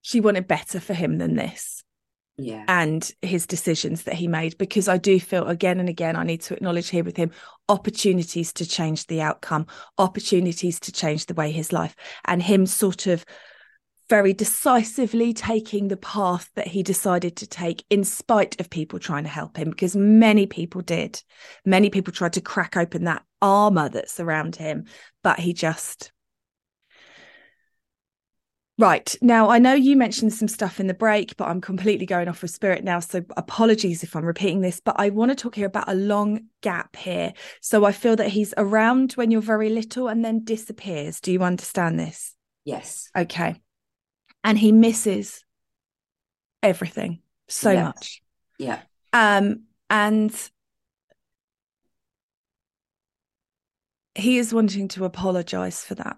she 0.00 0.20
wanted 0.20 0.46
better 0.46 0.80
for 0.80 0.94
him 0.94 1.18
than 1.18 1.34
this 1.34 1.83
Yeah. 2.36 2.64
and 2.66 3.08
his 3.22 3.46
decisions 3.46 4.02
that 4.04 4.14
he 4.14 4.26
made 4.26 4.58
because 4.58 4.88
I 4.88 4.98
do 4.98 5.20
feel 5.20 5.46
again 5.46 5.78
and 5.78 5.88
again 5.88 6.16
I 6.16 6.24
need 6.24 6.40
to 6.42 6.54
acknowledge 6.54 6.88
here 6.88 7.04
with 7.04 7.16
him 7.16 7.30
opportunities 7.68 8.52
to 8.54 8.66
change 8.66 9.06
the 9.06 9.22
outcome, 9.22 9.66
opportunities 9.98 10.80
to 10.80 10.92
change 10.92 11.26
the 11.26 11.34
way 11.34 11.52
his 11.52 11.72
life, 11.72 11.94
and 12.24 12.42
him 12.42 12.66
sort 12.66 13.06
of 13.06 13.24
very 14.10 14.32
decisively 14.34 15.32
taking 15.32 15.88
the 15.88 15.96
path 15.96 16.50
that 16.56 16.66
he 16.68 16.82
decided 16.82 17.36
to 17.36 17.46
take 17.46 17.84
in 17.88 18.04
spite 18.04 18.60
of 18.60 18.68
people 18.68 18.98
trying 18.98 19.24
to 19.24 19.30
help 19.30 19.56
him 19.56 19.70
because 19.70 19.96
many 19.96 20.46
people 20.46 20.82
did. 20.82 21.22
Many 21.64 21.88
people 21.88 22.12
tried 22.12 22.34
to 22.34 22.40
crack 22.40 22.76
open 22.76 23.04
that 23.04 23.22
armor 23.40 23.88
that's 23.88 24.20
around 24.20 24.56
him, 24.56 24.84
but 25.22 25.38
he 25.38 25.52
just 25.52 26.12
Right. 28.76 29.14
Now, 29.22 29.50
I 29.50 29.60
know 29.60 29.74
you 29.74 29.96
mentioned 29.96 30.32
some 30.32 30.48
stuff 30.48 30.80
in 30.80 30.88
the 30.88 30.94
break, 30.94 31.36
but 31.36 31.46
I'm 31.46 31.60
completely 31.60 32.06
going 32.06 32.26
off 32.26 32.42
of 32.42 32.50
spirit 32.50 32.82
now. 32.82 32.98
So 32.98 33.24
apologies 33.36 34.02
if 34.02 34.16
I'm 34.16 34.24
repeating 34.24 34.62
this, 34.62 34.80
but 34.80 34.96
I 34.98 35.10
want 35.10 35.30
to 35.30 35.36
talk 35.36 35.54
here 35.54 35.66
about 35.66 35.88
a 35.88 35.94
long 35.94 36.46
gap 36.60 36.96
here. 36.96 37.34
So 37.60 37.84
I 37.84 37.92
feel 37.92 38.16
that 38.16 38.30
he's 38.30 38.52
around 38.56 39.12
when 39.12 39.30
you're 39.30 39.40
very 39.40 39.70
little 39.70 40.08
and 40.08 40.24
then 40.24 40.42
disappears. 40.42 41.20
Do 41.20 41.30
you 41.30 41.44
understand 41.44 42.00
this? 42.00 42.34
Yes. 42.64 43.10
Okay. 43.16 43.54
And 44.42 44.58
he 44.58 44.72
misses 44.72 45.44
everything 46.60 47.20
so 47.46 47.74
much. 47.76 48.22
Yeah. 48.58 48.80
Um, 49.12 49.64
and 49.88 50.34
he 54.16 54.38
is 54.38 54.52
wanting 54.52 54.88
to 54.88 55.04
apologize 55.04 55.84
for 55.84 55.94
that 55.94 56.16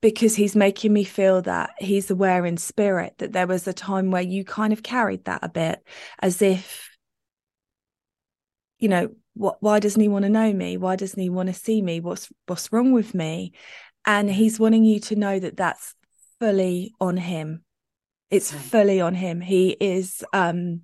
because 0.00 0.34
he's 0.34 0.56
making 0.56 0.92
me 0.92 1.04
feel 1.04 1.42
that 1.42 1.70
he's 1.78 2.10
aware 2.10 2.46
in 2.46 2.56
spirit 2.56 3.14
that 3.18 3.32
there 3.32 3.46
was 3.46 3.66
a 3.66 3.72
time 3.72 4.10
where 4.10 4.22
you 4.22 4.44
kind 4.44 4.72
of 4.72 4.82
carried 4.82 5.24
that 5.24 5.40
a 5.42 5.48
bit 5.48 5.82
as 6.20 6.42
if 6.42 6.90
you 8.80 8.88
know, 8.88 9.10
what 9.34 9.58
why 9.60 9.78
doesn't 9.78 10.00
he 10.00 10.08
want 10.08 10.24
to 10.24 10.28
know 10.28 10.52
me? 10.52 10.76
Why 10.76 10.96
doesn't 10.96 11.20
he 11.20 11.30
want 11.30 11.48
to 11.48 11.54
see 11.54 11.80
me? 11.80 12.00
What's 12.00 12.32
what's 12.46 12.72
wrong 12.72 12.92
with 12.92 13.14
me? 13.14 13.52
And 14.04 14.30
he's 14.30 14.58
wanting 14.58 14.84
you 14.84 14.98
to 15.00 15.16
know 15.16 15.38
that 15.38 15.56
that's 15.56 15.94
fully 16.40 16.92
on 17.00 17.16
him. 17.16 17.62
It's 18.30 18.50
fully 18.50 19.00
on 19.00 19.14
him. 19.14 19.40
He 19.40 19.76
is 19.80 20.24
um 20.32 20.82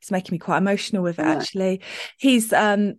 he's 0.00 0.10
making 0.10 0.34
me 0.34 0.38
quite 0.38 0.58
emotional 0.58 1.02
with 1.02 1.18
it 1.18 1.24
actually. 1.24 1.80
He's 2.18 2.52
um 2.52 2.96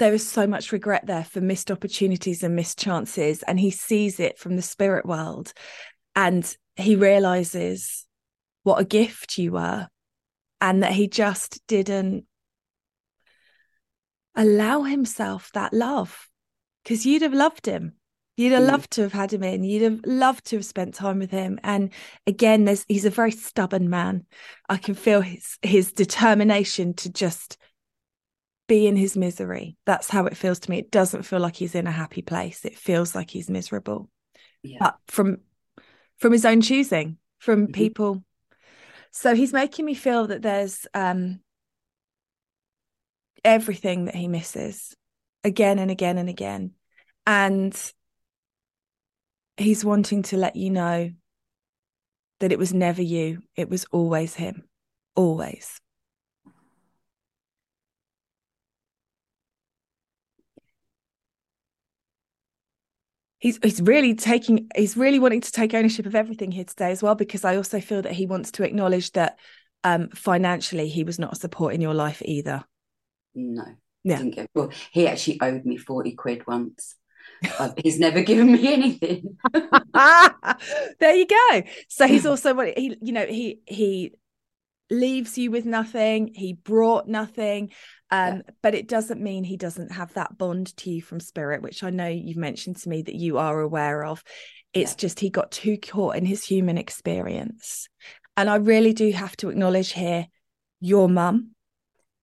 there 0.00 0.14
is 0.14 0.26
so 0.28 0.46
much 0.46 0.72
regret 0.72 1.06
there 1.06 1.24
for 1.24 1.40
missed 1.40 1.70
opportunities 1.70 2.42
and 2.42 2.56
missed 2.56 2.78
chances 2.78 3.42
and 3.44 3.60
he 3.60 3.70
sees 3.70 4.18
it 4.18 4.38
from 4.38 4.56
the 4.56 4.62
spirit 4.62 5.04
world 5.06 5.52
and 6.16 6.56
he 6.74 6.96
realizes 6.96 8.06
what 8.62 8.80
a 8.80 8.84
gift 8.84 9.36
you 9.38 9.52
were 9.52 9.86
and 10.60 10.82
that 10.82 10.92
he 10.92 11.06
just 11.06 11.60
didn't 11.68 12.24
allow 14.34 14.82
himself 14.82 15.50
that 15.52 15.72
love 15.74 16.28
because 16.82 17.04
you'd 17.04 17.22
have 17.22 17.34
loved 17.34 17.66
him. 17.66 17.92
You'd 18.36 18.52
have 18.52 18.62
Mm. 18.62 18.68
loved 18.72 18.90
to 18.92 19.02
have 19.02 19.12
had 19.12 19.32
him 19.34 19.42
in. 19.42 19.64
You'd 19.64 19.82
have 19.82 20.00
loved 20.06 20.46
to 20.46 20.56
have 20.56 20.64
spent 20.64 20.94
time 20.94 21.18
with 21.18 21.30
him. 21.30 21.60
And 21.62 21.90
again 22.26 22.64
there's 22.64 22.86
he's 22.88 23.04
a 23.04 23.10
very 23.10 23.32
stubborn 23.32 23.90
man. 23.90 24.24
I 24.68 24.78
can 24.78 24.94
feel 24.94 25.20
his 25.20 25.58
his 25.60 25.92
determination 25.92 26.94
to 26.94 27.10
just 27.10 27.58
be 28.70 28.86
in 28.86 28.96
his 28.96 29.16
misery. 29.16 29.76
That's 29.84 30.08
how 30.08 30.26
it 30.26 30.36
feels 30.36 30.60
to 30.60 30.70
me. 30.70 30.78
It 30.78 30.92
doesn't 30.92 31.24
feel 31.24 31.40
like 31.40 31.56
he's 31.56 31.74
in 31.74 31.88
a 31.88 31.90
happy 31.92 32.22
place. 32.22 32.64
It 32.64 32.78
feels 32.78 33.16
like 33.16 33.28
he's 33.28 33.50
miserable. 33.50 34.08
Yeah. 34.62 34.78
but 34.78 34.96
from 35.08 35.38
from 36.18 36.32
his 36.32 36.44
own 36.44 36.60
choosing 36.60 37.18
from 37.38 37.66
Mhm. 37.66 37.72
people. 37.72 38.24
So 39.10 39.34
he's 39.34 39.52
making 39.52 39.86
me 39.86 39.94
feel 39.94 40.28
that 40.28 40.42
there's 40.42 40.86
um 40.94 41.40
everything 43.44 44.04
that 44.04 44.14
he 44.14 44.28
misses 44.28 44.94
again 45.42 45.78
and 45.78 45.90
again 45.90 46.16
and 46.18 46.28
again. 46.28 46.72
And 47.26 47.74
he's 49.56 49.84
wanting 49.84 50.22
to 50.24 50.36
let 50.36 50.54
you 50.54 50.70
know 50.70 51.10
that 52.38 52.52
it 52.52 52.58
was 52.58 52.72
never 52.72 53.02
you. 53.02 53.42
It 53.56 53.68
was 53.68 53.84
always 53.90 54.34
him. 54.34 54.68
Always 55.16 55.80
he's 63.40 63.58
he's 63.62 63.82
really 63.82 64.14
taking 64.14 64.68
he's 64.76 64.96
really 64.96 65.18
wanting 65.18 65.40
to 65.40 65.50
take 65.50 65.74
ownership 65.74 66.06
of 66.06 66.14
everything 66.14 66.52
here 66.52 66.64
today 66.64 66.90
as 66.92 67.02
well 67.02 67.14
because 67.14 67.44
I 67.44 67.56
also 67.56 67.80
feel 67.80 68.02
that 68.02 68.12
he 68.12 68.26
wants 68.26 68.52
to 68.52 68.62
acknowledge 68.62 69.10
that 69.12 69.38
um 69.82 70.08
financially 70.10 70.88
he 70.88 71.02
was 71.02 71.18
not 71.18 71.32
a 71.32 71.36
support 71.36 71.74
in 71.74 71.80
your 71.80 71.94
life 71.94 72.22
either. 72.24 72.62
No. 73.34 73.64
Yeah. 74.04 74.22
Get, 74.22 74.50
well, 74.54 74.70
he 74.92 75.06
actually 75.06 75.40
owed 75.42 75.64
me 75.64 75.76
40 75.76 76.12
quid 76.12 76.46
once. 76.46 76.96
He's 77.76 77.98
never 77.98 78.22
given 78.22 78.52
me 78.52 78.72
anything. 78.72 79.36
there 79.52 81.14
you 81.14 81.26
go. 81.26 81.62
So 81.88 82.06
he's 82.06 82.26
also 82.26 82.54
what 82.54 82.78
he 82.78 82.96
you 83.02 83.12
know 83.12 83.26
he 83.26 83.60
he 83.66 84.14
leaves 84.90 85.38
you 85.38 85.50
with 85.50 85.64
nothing. 85.64 86.32
He 86.34 86.52
brought 86.52 87.08
nothing. 87.08 87.70
Um, 88.10 88.36
Yeah. 88.36 88.42
but 88.62 88.74
it 88.74 88.88
doesn't 88.88 89.20
mean 89.20 89.44
he 89.44 89.56
doesn't 89.56 89.92
have 89.92 90.12
that 90.14 90.36
bond 90.36 90.76
to 90.78 90.90
you 90.90 91.00
from 91.00 91.20
spirit, 91.20 91.62
which 91.62 91.82
I 91.82 91.90
know 91.90 92.08
you've 92.08 92.36
mentioned 92.36 92.76
to 92.78 92.88
me 92.88 93.02
that 93.02 93.14
you 93.14 93.38
are 93.38 93.60
aware 93.60 94.04
of. 94.04 94.22
It's 94.72 94.92
Yeah. 94.92 94.96
just 94.96 95.20
he 95.20 95.30
got 95.30 95.50
too 95.50 95.76
caught 95.78 96.16
in 96.16 96.24
his 96.24 96.44
human 96.44 96.76
experience. 96.78 97.88
And 98.36 98.50
I 98.50 98.56
really 98.56 98.92
do 98.92 99.10
have 99.12 99.36
to 99.38 99.48
acknowledge 99.48 99.92
here 99.92 100.26
your 100.80 101.08
mum 101.08 101.54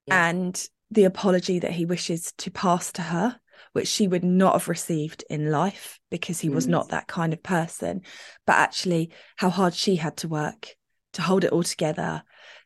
Yeah. 0.07 0.29
and 0.29 0.69
the 0.89 1.03
apology 1.03 1.59
that 1.59 1.71
he 1.71 1.85
wishes 1.85 2.33
to 2.37 2.49
pass 2.51 2.91
to 2.93 3.01
her, 3.01 3.39
which 3.73 3.87
she 3.87 4.07
would 4.07 4.23
not 4.23 4.53
have 4.53 4.67
received 4.67 5.23
in 5.29 5.51
life 5.51 5.99
because 6.09 6.39
he 6.39 6.49
was 6.49 6.65
Mm. 6.65 6.71
not 6.71 6.89
that 6.89 7.07
kind 7.07 7.33
of 7.33 7.43
person. 7.43 8.01
But 8.45 8.55
actually, 8.57 9.11
how 9.35 9.49
hard 9.49 9.73
she 9.73 9.97
had 9.97 10.17
to 10.17 10.27
work 10.27 10.75
to 11.13 11.21
hold 11.21 11.43
it 11.43 11.51
all 11.51 11.63
together, 11.63 12.23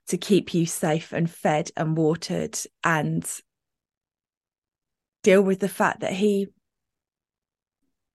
to 0.08 0.18
keep 0.18 0.54
you 0.54 0.66
safe 0.66 1.12
and 1.14 1.30
fed 1.30 1.72
and 1.78 1.98
watered, 1.98 2.58
and 2.84 3.30
deal 5.24 5.42
with 5.42 5.60
the 5.60 5.70
fact 5.70 6.02
that 6.02 6.14
he 6.14 6.48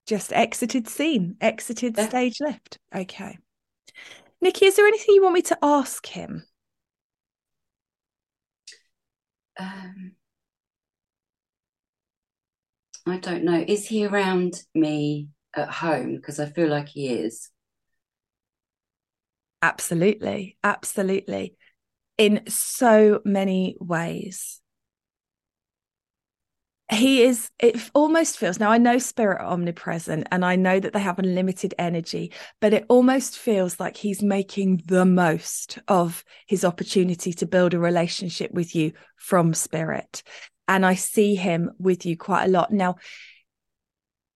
just 0.07 0.33
exited 0.33 0.88
scene, 0.88 1.37
exited 1.40 1.96
Yeah. 1.96 2.09
stage 2.09 2.40
left. 2.40 2.79
Okay. 2.94 3.38
Nicky, 4.40 4.66
is 4.66 4.77
there 4.77 4.87
anything 4.87 5.14
you 5.14 5.22
want 5.22 5.35
me 5.35 5.42
to 5.42 5.59
ask 5.62 6.07
him? 6.07 6.44
Um, 9.59 10.12
I 13.07 13.16
don't 13.18 13.44
know. 13.44 13.64
Is 13.66 13.87
he 13.87 14.05
around 14.05 14.62
me 14.75 15.29
at 15.55 15.68
home? 15.70 16.16
Because 16.16 16.38
I 16.38 16.46
feel 16.46 16.68
like 16.68 16.88
he 16.88 17.09
is. 17.09 17.51
Absolutely. 19.62 20.59
Absolutely. 20.62 21.57
In 22.18 22.42
so 22.48 23.20
many 23.24 23.76
ways. 23.79 24.61
He 26.90 27.24
is, 27.24 27.50
it 27.59 27.90
almost 27.94 28.38
feels, 28.38 28.61
now 28.61 28.70
I 28.70 28.79
know 28.79 28.98
spirit 28.98 29.40
are 29.40 29.46
omnipresent 29.46 30.29
and 30.31 30.44
I 30.44 30.55
know 30.55 30.79
that 30.79 30.92
they 30.92 31.00
have 31.00 31.18
unlimited 31.18 31.74
energy, 31.81 32.33
but 32.61 32.72
it 32.72 32.87
almost 32.88 33.37
feels 33.37 33.81
like 33.81 33.96
he's 33.96 34.22
making 34.22 34.85
the 34.87 35.05
most 35.05 35.81
of 35.88 36.24
his 36.46 36.64
opportunity 36.64 37.33
to 37.35 37.46
build 37.46 37.74
a 37.74 37.79
relationship 37.81 38.52
with 38.52 38.76
you 38.76 38.92
from 39.16 39.52
spirit. 39.52 40.22
And 40.68 40.87
I 40.87 40.94
see 40.94 41.35
him 41.35 41.72
with 41.81 42.07
you 42.07 42.16
quite 42.16 42.44
a 42.44 42.50
lot. 42.50 42.70
Now, 42.70 42.96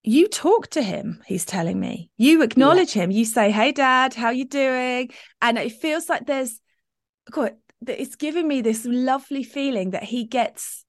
you 0.02 0.28
talk 0.28 0.68
to 0.68 0.82
him 0.82 1.22
he's 1.26 1.44
telling 1.44 1.78
me 1.78 2.10
you 2.16 2.40
acknowledge 2.40 2.90
him 2.90 3.10
you 3.10 3.26
say 3.26 3.50
hey 3.50 3.70
dad 3.70 4.14
how 4.14 4.30
you 4.30 4.46
doing 4.46 5.10
and 5.42 5.58
it 5.58 5.72
feels 5.72 6.08
like 6.08 6.24
there's 6.24 6.58
God, 7.30 7.54
that 7.82 8.00
it's 8.00 8.16
given 8.16 8.46
me 8.46 8.60
this 8.60 8.84
lovely 8.84 9.42
feeling 9.42 9.90
that 9.90 10.04
he 10.04 10.24
gets 10.24 10.84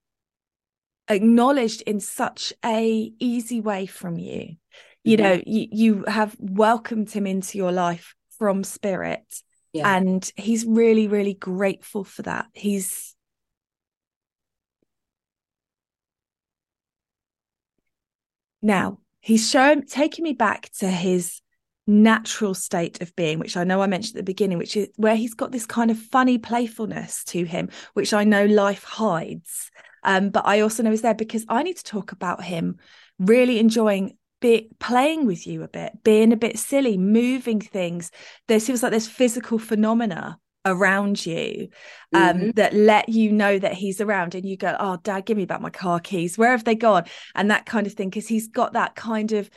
acknowledged 1.08 1.82
in 1.82 2.00
such 2.00 2.52
a 2.64 3.12
easy 3.18 3.60
way 3.60 3.86
from 3.86 4.18
you 4.18 4.56
you 5.04 5.16
Mhm. 5.16 5.20
know 5.22 5.42
you, 5.46 5.68
you 5.72 6.04
have 6.06 6.36
welcomed 6.38 7.10
him 7.10 7.26
into 7.26 7.58
your 7.58 7.72
life 7.72 8.14
from 8.38 8.62
spirit 8.64 9.42
Yeah. 9.72 9.96
and 9.96 10.32
he's 10.36 10.64
really 10.64 11.08
really 11.08 11.34
grateful 11.34 12.04
for 12.04 12.22
that 12.22 12.46
he's 12.54 13.14
now 18.62 18.98
he's 19.20 19.50
shown 19.50 19.84
taking 19.84 20.22
me 20.22 20.32
back 20.32 20.70
to 20.78 20.88
his 20.88 21.41
natural 21.86 22.54
state 22.54 23.02
of 23.02 23.14
being 23.16 23.38
which 23.38 23.56
i 23.56 23.64
know 23.64 23.82
i 23.82 23.86
mentioned 23.86 24.16
at 24.16 24.20
the 24.24 24.30
beginning 24.30 24.56
which 24.56 24.76
is 24.76 24.88
where 24.96 25.16
he's 25.16 25.34
got 25.34 25.50
this 25.50 25.66
kind 25.66 25.90
of 25.90 25.98
funny 25.98 26.38
playfulness 26.38 27.24
to 27.24 27.44
him 27.44 27.68
which 27.94 28.12
i 28.12 28.24
know 28.24 28.44
life 28.46 28.84
hides. 28.84 29.70
Um, 30.04 30.30
but 30.30 30.46
i 30.46 30.60
also 30.60 30.82
know 30.82 30.92
is 30.92 31.02
there 31.02 31.14
because 31.14 31.44
i 31.48 31.62
need 31.62 31.76
to 31.76 31.84
talk 31.84 32.12
about 32.12 32.44
him 32.44 32.76
really 33.18 33.58
enjoying 33.58 34.16
be, 34.40 34.68
playing 34.80 35.26
with 35.26 35.46
you 35.46 35.62
a 35.62 35.68
bit 35.68 36.02
being 36.02 36.32
a 36.32 36.36
bit 36.36 36.58
silly 36.58 36.98
moving 36.98 37.60
things. 37.60 38.10
There 38.48 38.58
seems 38.58 38.82
like 38.82 38.90
there's 38.90 39.06
physical 39.06 39.58
phenomena 39.58 40.38
around 40.64 41.24
you 41.26 41.68
um 42.12 42.38
Mhm. 42.38 42.54
that 42.54 42.72
let 42.72 43.08
you 43.08 43.32
know 43.32 43.58
that 43.58 43.74
he's 43.74 44.00
around 44.00 44.34
and 44.36 44.44
you 44.48 44.56
go 44.56 44.76
oh 44.78 44.96
dad 45.02 45.26
give 45.26 45.36
me 45.36 45.44
back 45.44 45.60
my 45.60 45.70
car 45.70 45.98
keys. 46.00 46.36
Where 46.38 46.50
have 46.50 46.64
they 46.64 46.74
gone? 46.74 47.04
And 47.34 47.50
that 47.50 47.66
kind 47.66 47.86
of 47.86 47.94
thing 47.94 48.10
because 48.10 48.28
he's 48.28 48.48
got 48.48 48.72
that 48.74 48.94
kind 48.94 49.32
of 49.32 49.50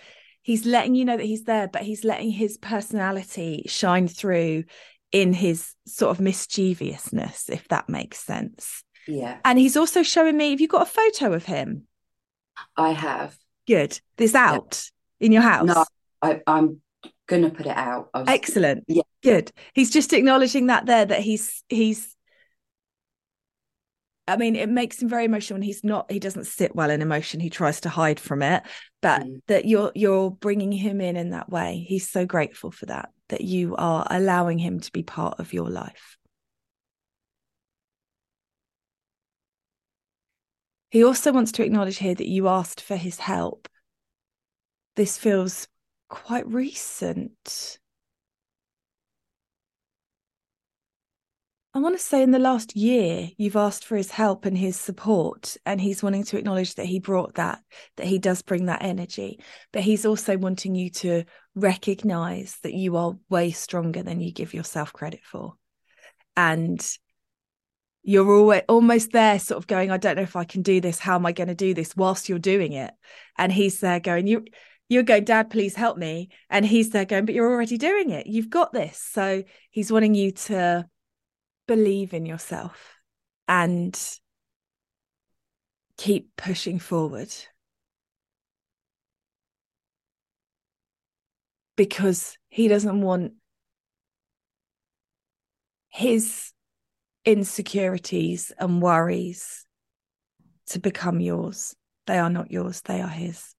he's 0.46 0.66
letting 0.66 0.94
you 0.96 1.04
know 1.04 1.18
that 1.18 1.26
he's 1.26 1.44
there 1.44 1.68
but 1.68 1.82
he's 1.82 2.04
letting 2.04 2.30
his 2.30 2.58
personality 2.58 3.64
shine 3.68 4.08
through 4.08 4.64
in 5.12 5.34
his 5.34 5.74
sort 5.88 6.12
of 6.12 6.20
mischievousness 6.22 7.50
if 7.50 7.68
that 7.70 7.90
makes 7.90 8.20
sense 8.20 8.84
Yeah. 9.08 9.38
and 9.44 9.58
he's 9.60 9.76
also 9.76 10.04
showing 10.04 10.38
me 10.38 10.52
have 10.52 10.62
you 10.62 10.68
got 10.68 10.84
a 10.84 10.86
photo 10.86 11.34
of 11.34 11.46
him 11.46 11.88
I 12.78 12.92
have. 12.92 13.36
good 13.68 14.00
this 14.18 14.36
out 14.36 14.84
in 15.20 15.32
your 15.32 15.42
house 15.42 15.66
No, 15.68 15.86
I, 16.22 16.42
I'm 16.48 16.82
gonna 17.28 17.50
put 17.50 17.66
it 17.66 17.76
out. 17.76 18.10
Was, 18.14 18.28
excellent 18.28 18.84
Yeah. 18.88 19.04
good 19.24 19.52
he's 19.74 19.90
just 19.92 20.14
acknowledging 20.14 20.68
that 20.68 20.86
there 20.86 21.06
that 21.06 21.22
he's 21.22 21.64
he's 21.70 22.15
I 24.28 24.38
mean, 24.38 24.56
it 24.56 24.70
makes 24.70 25.02
him 25.02 25.08
very 25.08 25.26
emotional, 25.26 25.56
and 25.56 25.64
he's 25.64 25.84
not. 25.84 26.12
He 26.12 26.20
doesn't 26.20 26.46
sit 26.48 26.76
well 26.76 26.90
in 26.90 27.02
emotion. 27.02 27.40
He 27.40 27.50
tries 27.50 27.82
to 27.82 27.90
hide 27.90 28.20
from 28.20 28.42
it, 28.42 28.64
but 29.02 29.22
Mm. 29.22 29.42
that 29.48 29.66
you're 29.66 29.92
you're 29.94 30.32
bringing 30.32 30.72
him 30.72 31.00
in 31.00 31.16
in 31.16 31.30
that 31.30 31.50
way. 31.50 31.86
He's 31.88 32.10
so 32.10 32.26
grateful 32.26 32.72
for 32.72 32.88
that. 32.88 33.10
That 33.30 33.42
you 33.42 33.76
are 33.76 34.06
allowing 34.10 34.58
him 34.58 34.80
to 34.80 34.92
be 34.92 35.04
part 35.04 35.40
of 35.40 35.54
your 35.54 35.70
life. 35.70 36.18
He 40.90 41.04
also 41.04 41.32
wants 41.32 41.52
to 41.54 41.64
acknowledge 41.64 41.98
here 41.98 42.16
that 42.16 42.28
you 42.28 42.48
asked 42.48 42.82
for 42.82 42.96
his 42.96 43.20
help. 43.20 43.68
This 44.96 45.18
feels 45.18 45.68
quite 46.08 46.48
recent. 46.48 47.80
I 51.76 51.80
want 51.80 51.98
to 51.98 52.02
say 52.02 52.24
in 52.24 52.32
the 52.32 52.40
last 52.40 52.78
year, 52.78 53.32
you've 53.36 53.58
asked 53.58 53.84
for 53.84 53.98
his 53.98 54.10
help 54.10 54.46
and 54.46 54.58
his 54.58 54.80
support, 54.80 55.58
and 55.66 55.82
he's 55.82 56.02
wanting 56.02 56.24
to 56.24 56.38
acknowledge 56.38 56.76
that 56.76 56.86
he 56.86 57.02
brought 57.02 57.36
that, 57.36 57.62
that 57.98 58.08
he 58.08 58.18
does 58.18 58.42
bring 58.42 58.68
that 58.68 58.82
energy. 58.82 59.42
But 59.74 59.82
he's 59.82 60.06
also 60.06 60.38
wanting 60.38 60.74
you 60.76 60.90
to 60.92 61.26
recognize 61.54 62.58
that 62.64 62.74
you 62.74 62.96
are 62.96 63.18
way 63.30 63.52
stronger 63.52 64.04
than 64.04 64.22
you 64.22 64.32
give 64.32 64.54
yourself 64.54 64.94
credit 64.94 65.20
for. 65.26 65.56
And 66.38 66.82
you're 68.04 68.32
always, 68.32 68.62
almost 68.70 69.12
there, 69.12 69.38
sort 69.38 69.58
of 69.58 69.68
going, 69.68 69.92
I 69.92 69.98
don't 69.98 70.16
know 70.16 70.22
if 70.22 70.38
I 70.38 70.46
can 70.46 70.62
do 70.62 70.80
this. 70.80 70.98
How 70.98 71.16
am 71.16 71.26
I 71.26 71.34
going 71.34 71.50
to 71.50 71.56
do 71.56 71.74
this 71.74 71.94
whilst 71.94 72.30
you're 72.30 72.40
doing 72.40 72.72
it? 72.72 72.94
And 73.38 73.52
he's 73.52 73.82
there 73.82 74.00
going, 74.00 74.28
You, 74.28 74.46
you're 74.88 75.04
going, 75.04 75.26
Dad, 75.26 75.50
please 75.50 75.76
help 75.76 75.98
me. 75.98 76.30
And 76.50 76.66
he's 76.66 76.92
there 76.92 77.04
going, 77.04 77.26
But 77.26 77.36
you're 77.36 77.52
already 77.52 77.78
doing 77.78 78.12
it. 78.12 78.28
You've 78.28 78.50
got 78.50 78.72
this. 78.72 78.98
So 78.98 79.44
he's 79.72 79.92
wanting 79.92 80.16
you 80.16 80.32
to 80.32 80.86
believe 81.68 82.14
in 82.14 82.26
yourself 82.26 82.96
and 83.48 84.00
keep 85.98 86.36
pushing 86.36 86.80
forward. 86.80 87.34
Because 91.76 92.38
he 92.50 92.68
doesn't 92.68 93.02
want 93.02 93.34
his 95.90 96.52
insecurities 97.26 98.52
and 98.58 98.82
worries 98.82 99.66
to 100.68 100.80
become 100.80 101.20
yours. 101.20 101.76
They 102.08 102.18
are 102.18 102.30
not 102.30 102.52
yours, 102.52 102.82
they 102.82 103.02
are 103.02 103.10
his. 103.10 103.56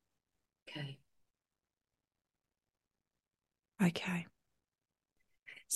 Okay. 0.69 0.99
Okay. 3.83 4.27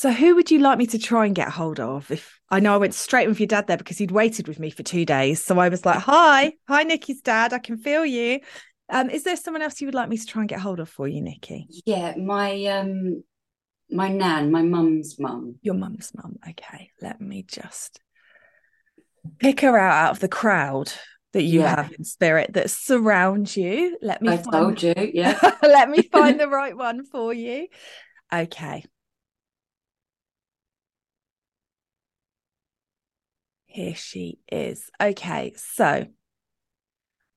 So, 0.01 0.11
who 0.11 0.35
would 0.35 0.51
you 0.51 0.61
like 0.61 0.79
me 0.79 0.87
to 0.87 0.99
try 0.99 1.27
and 1.27 1.35
get 1.35 1.51
hold 1.51 1.79
of? 1.79 2.11
If 2.11 2.41
I 2.49 2.59
know 2.59 2.73
I 2.73 2.79
went 2.79 2.95
straight 2.95 3.29
with 3.29 3.39
your 3.39 3.49
dad 3.49 3.67
there 3.67 3.77
because 3.77 3.99
he'd 3.99 4.11
waited 4.11 4.49
with 4.49 4.59
me 4.59 4.71
for 4.71 4.83
two 4.83 5.05
days. 5.05 5.45
So 5.45 5.59
I 5.59 5.69
was 5.69 5.85
like, 5.85 5.99
"Hi, 5.99 6.55
hi, 6.67 6.85
Nicky's 6.85 7.21
dad. 7.21 7.53
I 7.53 7.59
can 7.59 7.77
feel 7.77 8.07
you." 8.07 8.41
Um, 8.89 9.11
is 9.11 9.25
there 9.25 9.37
someone 9.37 9.61
else 9.61 9.79
you 9.79 9.87
would 9.87 9.95
like 9.95 10.09
me 10.09 10.17
to 10.17 10.25
try 10.25 10.41
and 10.41 10.49
get 10.49 10.59
hold 10.59 10.81
of 10.81 10.89
for 10.89 11.07
you, 11.07 11.21
Nicky? 11.21 11.67
Yeah, 11.85 12.15
my 12.17 12.65
um, 12.65 13.23
my 13.91 14.09
nan, 14.09 14.51
my 14.51 14.63
mum's 14.63 15.19
mum. 15.19 15.57
Your 15.61 15.75
mum's 15.75 16.13
mum. 16.15 16.37
Okay, 16.49 16.93
let 17.03 17.21
me 17.21 17.43
just 17.43 18.01
pick 19.39 19.61
her 19.61 19.77
out 19.77 20.07
out 20.07 20.11
of 20.13 20.21
the 20.21 20.29
crowd 20.29 20.91
that 21.35 21.43
you 21.43 21.61
Yeah. 21.61 21.77
have 21.77 21.93
in 21.93 22.05
spirit 22.05 22.55
that 22.55 22.71
surrounds 22.71 23.55
you. 23.55 23.99
Let 24.01 24.23
me. 24.23 24.31
I 24.31 24.37
find- 24.39 24.51
told 24.51 24.83
you, 24.83 24.95
yeah. 25.13 25.39
let 25.63 25.91
me 25.91 26.01
find 26.11 26.41
the 26.41 26.49
right 26.49 26.75
one 26.75 27.05
for 27.05 27.35
you. 27.35 27.69
Okay. 28.33 28.83
Here 33.73 33.95
she 33.95 34.41
is. 34.51 34.91
Okay, 35.01 35.53
so 35.55 36.07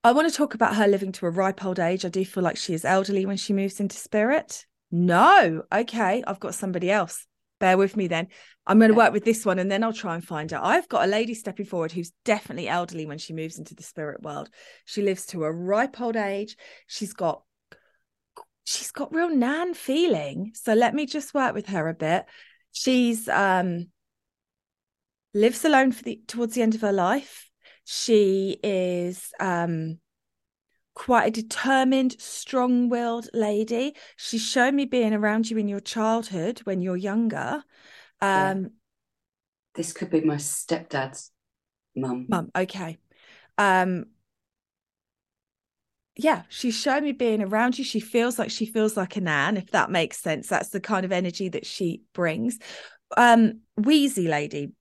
I 0.03 0.11
want 0.13 0.31
to 0.31 0.35
talk 0.35 0.55
about 0.55 0.75
her 0.75 0.87
living 0.87 1.11
to 1.11 1.27
a 1.27 1.29
ripe 1.29 1.63
old 1.63 1.79
age. 1.79 2.05
I 2.05 2.09
do 2.09 2.25
feel 2.25 2.41
like 2.41 2.57
she 2.57 2.73
is 2.73 2.83
elderly 2.83 3.27
when 3.27 3.37
she 3.37 3.53
moves 3.53 3.79
into 3.79 3.97
spirit. 3.97 4.65
No, 4.89 5.61
okay, 5.71 6.23
I've 6.25 6.39
got 6.39 6.55
somebody 6.55 6.89
else. 6.89 7.27
Bear 7.59 7.77
with 7.77 7.95
me 7.95 8.07
then. 8.07 8.29
I'm 8.65 8.79
going 8.79 8.89
to 8.89 8.97
work 8.97 9.13
with 9.13 9.25
this 9.25 9.45
one 9.45 9.59
and 9.59 9.71
then 9.71 9.83
I'll 9.83 9.93
try 9.93 10.15
and 10.15 10.25
find 10.25 10.51
out. 10.51 10.65
I've 10.65 10.89
got 10.89 11.03
a 11.03 11.07
lady 11.07 11.35
stepping 11.35 11.67
forward 11.67 11.91
who's 11.91 12.11
definitely 12.25 12.67
elderly 12.67 13.05
when 13.05 13.19
she 13.19 13.33
moves 13.33 13.59
into 13.59 13.75
the 13.75 13.83
spirit 13.83 14.23
world. 14.23 14.49
She 14.85 15.03
lives 15.03 15.27
to 15.27 15.43
a 15.43 15.51
ripe 15.51 16.01
old 16.01 16.15
age. 16.15 16.57
She's 16.87 17.13
got 17.13 17.43
she's 18.65 18.89
got 18.89 19.13
real 19.13 19.29
nan 19.29 19.75
feeling. 19.75 20.53
So 20.55 20.73
let 20.73 20.95
me 20.95 21.05
just 21.05 21.35
work 21.35 21.53
with 21.53 21.67
her 21.67 21.87
a 21.87 21.93
bit. 21.93 22.25
She's 22.71 23.29
um 23.29 23.89
lives 25.33 25.65
alone 25.65 25.91
for 25.91 26.03
the 26.03 26.21
towards 26.27 26.55
the 26.55 26.61
end 26.61 26.75
of 26.75 26.81
her 26.81 26.93
life. 26.93 27.49
She 27.85 28.59
is 28.63 29.31
um 29.39 29.99
quite 30.95 31.27
a 31.27 31.31
determined, 31.31 32.19
strong-willed 32.21 33.27
lady. 33.33 33.95
She's 34.15 34.45
shown 34.45 34.75
me 34.75 34.85
being 34.85 35.13
around 35.13 35.49
you 35.49 35.57
in 35.57 35.67
your 35.67 35.79
childhood 35.79 36.59
when 36.65 36.81
you're 36.81 36.97
younger. 36.97 37.63
Yeah. 38.21 38.51
Um 38.51 38.71
This 39.75 39.91
could 39.91 40.11
be 40.11 40.21
my 40.21 40.35
stepdad's 40.35 41.31
mum. 41.95 42.27
mum, 42.29 42.51
okay. 42.55 42.97
Um 43.57 44.05
yeah, 46.15 46.43
she's 46.47 46.79
shown 46.79 47.03
me 47.03 47.11
being 47.11 47.41
around 47.41 47.77
you. 47.79 47.83
She 47.83 47.99
feels 47.99 48.37
like 48.37 48.51
she 48.51 48.67
feels 48.67 48.95
like 48.95 49.15
a 49.15 49.21
nan, 49.21 49.57
if 49.57 49.71
that 49.71 49.89
makes 49.89 50.19
sense. 50.19 50.47
That's 50.47 50.69
the 50.69 50.79
kind 50.79 51.05
of 51.05 51.11
energy 51.11 51.49
that 51.49 51.65
she 51.65 52.03
brings. 52.13 52.59
Um, 53.17 53.61
wheezy 53.77 54.27
lady, 54.27 54.73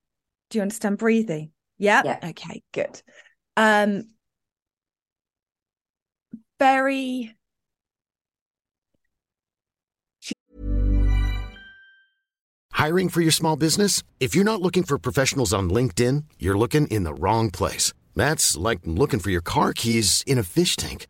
do 0.52 0.58
you 0.58 0.62
understand 0.62 0.98
breathing? 0.98 1.50
Yeah. 1.78 2.02
Yeah. 2.04 2.18
Okay, 2.30 2.62
good. 2.72 3.02
Um, 3.56 4.04
very 6.60 7.34
Hiring 12.72 13.08
for 13.08 13.20
your 13.20 13.32
small 13.32 13.56
business? 13.56 14.02
If 14.18 14.34
you're 14.34 14.44
not 14.44 14.60
looking 14.60 14.82
for 14.82 14.98
professionals 14.98 15.54
on 15.54 15.70
LinkedIn, 15.70 16.24
you're 16.38 16.58
looking 16.58 16.86
in 16.88 17.04
the 17.04 17.14
wrong 17.14 17.50
place. 17.50 17.92
That's 18.16 18.56
like 18.56 18.80
looking 18.84 19.20
for 19.20 19.30
your 19.30 19.40
car 19.40 19.72
keys 19.72 20.24
in 20.26 20.36
a 20.36 20.42
fish 20.42 20.76
tank. 20.76 21.06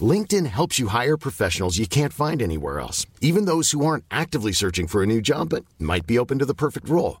LinkedIn 0.00 0.46
helps 0.46 0.78
you 0.78 0.88
hire 0.88 1.16
professionals 1.16 1.78
you 1.78 1.86
can't 1.86 2.12
find 2.12 2.42
anywhere 2.42 2.80
else, 2.80 3.06
even 3.20 3.44
those 3.44 3.70
who 3.70 3.86
aren't 3.86 4.04
actively 4.10 4.52
searching 4.52 4.88
for 4.88 5.02
a 5.02 5.06
new 5.06 5.20
job 5.20 5.50
but 5.50 5.64
might 5.78 6.06
be 6.06 6.18
open 6.18 6.38
to 6.40 6.44
the 6.44 6.54
perfect 6.54 6.88
role. 6.88 7.20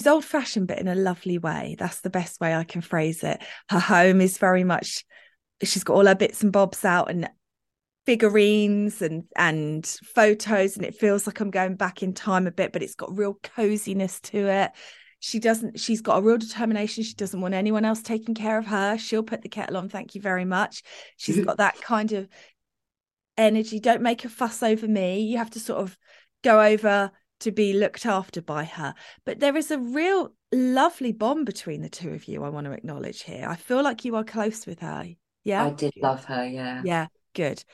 She's 0.00 0.06
old 0.06 0.24
fashioned, 0.24 0.66
but 0.66 0.78
in 0.78 0.88
a 0.88 0.94
lovely 0.94 1.36
way. 1.36 1.76
That's 1.78 2.00
the 2.00 2.08
best 2.08 2.40
way 2.40 2.54
I 2.54 2.64
can 2.64 2.80
phrase 2.80 3.22
it. 3.22 3.42
Her 3.68 3.78
home 3.78 4.22
is 4.22 4.38
very 4.38 4.64
much, 4.64 5.04
she's 5.62 5.84
got 5.84 5.92
all 5.92 6.06
her 6.06 6.14
bits 6.14 6.42
and 6.42 6.50
bobs 6.50 6.86
out 6.86 7.10
and 7.10 7.28
figurines 8.06 9.02
and 9.02 9.24
and 9.36 9.84
photos, 10.14 10.76
and 10.76 10.86
it 10.86 10.94
feels 10.94 11.26
like 11.26 11.38
I'm 11.40 11.50
going 11.50 11.76
back 11.76 12.02
in 12.02 12.14
time 12.14 12.46
a 12.46 12.50
bit, 12.50 12.72
but 12.72 12.82
it's 12.82 12.94
got 12.94 13.14
real 13.14 13.38
coziness 13.42 14.20
to 14.20 14.48
it. 14.48 14.70
She 15.18 15.38
doesn't, 15.38 15.78
she's 15.78 16.00
got 16.00 16.16
a 16.16 16.22
real 16.22 16.38
determination. 16.38 17.04
She 17.04 17.12
doesn't 17.12 17.42
want 17.42 17.52
anyone 17.52 17.84
else 17.84 18.00
taking 18.00 18.34
care 18.34 18.56
of 18.56 18.64
her. 18.64 18.96
She'll 18.96 19.22
put 19.22 19.42
the 19.42 19.50
kettle 19.50 19.76
on. 19.76 19.90
Thank 19.90 20.14
you 20.14 20.22
very 20.22 20.46
much. 20.46 20.82
She's 21.18 21.36
mm-hmm. 21.36 21.44
got 21.44 21.58
that 21.58 21.78
kind 21.82 22.12
of 22.12 22.26
energy. 23.36 23.80
Don't 23.80 24.00
make 24.00 24.24
a 24.24 24.30
fuss 24.30 24.62
over 24.62 24.88
me. 24.88 25.20
You 25.20 25.36
have 25.36 25.50
to 25.50 25.60
sort 25.60 25.82
of 25.82 25.98
go 26.42 26.58
over 26.58 27.10
to 27.40 27.50
be 27.50 27.72
looked 27.72 28.06
after 28.06 28.40
by 28.40 28.64
her. 28.64 28.94
But 29.24 29.40
there 29.40 29.56
is 29.56 29.70
a 29.70 29.78
real 29.78 30.32
lovely 30.52 31.12
bond 31.12 31.46
between 31.46 31.82
the 31.82 31.88
two 31.88 32.10
of 32.10 32.26
you, 32.26 32.44
I 32.44 32.48
want 32.48 32.66
to 32.66 32.72
acknowledge 32.72 33.22
here. 33.22 33.46
I 33.48 33.56
feel 33.56 33.82
like 33.82 34.04
you 34.04 34.16
are 34.16 34.24
close 34.24 34.66
with 34.66 34.80
her. 34.80 35.06
Yeah. 35.44 35.64
I 35.64 35.70
did 35.70 35.94
love 36.00 36.24
her, 36.26 36.46
yeah. 36.46 36.82
Yeah, 36.84 37.06
good. 37.34 37.64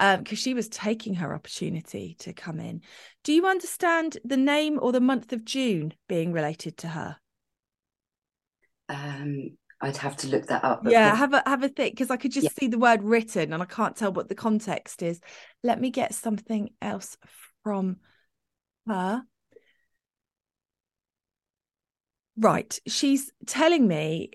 Um, 0.00 0.22
because 0.22 0.38
she 0.38 0.54
was 0.54 0.68
taking 0.68 1.14
her 1.14 1.34
opportunity 1.34 2.16
to 2.20 2.32
come 2.32 2.58
in. 2.58 2.82
Do 3.22 3.32
you 3.32 3.46
understand 3.46 4.18
the 4.24 4.36
name 4.36 4.78
or 4.82 4.92
the 4.92 5.00
month 5.00 5.32
of 5.32 5.44
June 5.44 5.94
being 6.08 6.32
related 6.32 6.76
to 6.78 6.88
her? 6.88 7.16
Um, 8.88 9.56
I'd 9.80 9.96
have 9.98 10.16
to 10.18 10.28
look 10.28 10.46
that 10.46 10.64
up. 10.64 10.82
Yeah, 10.88 11.14
have 11.14 11.32
a 11.32 11.42
have 11.46 11.62
a 11.62 11.68
think 11.68 11.94
because 11.94 12.10
I 12.10 12.16
could 12.16 12.32
just 12.32 12.44
Yeah. 12.44 12.50
see 12.58 12.66
the 12.68 12.78
word 12.78 13.02
written 13.02 13.52
and 13.52 13.62
I 13.62 13.66
can't 13.66 13.96
tell 13.96 14.12
what 14.12 14.28
the 14.28 14.34
context 14.34 15.02
is. 15.02 15.20
Let 15.62 15.80
me 15.80 15.90
get 15.90 16.14
something 16.14 16.70
else 16.82 17.16
from 17.62 17.96
her. 18.86 19.22
Right, 22.36 22.78
she's 22.86 23.30
telling 23.46 23.86
me, 23.86 24.30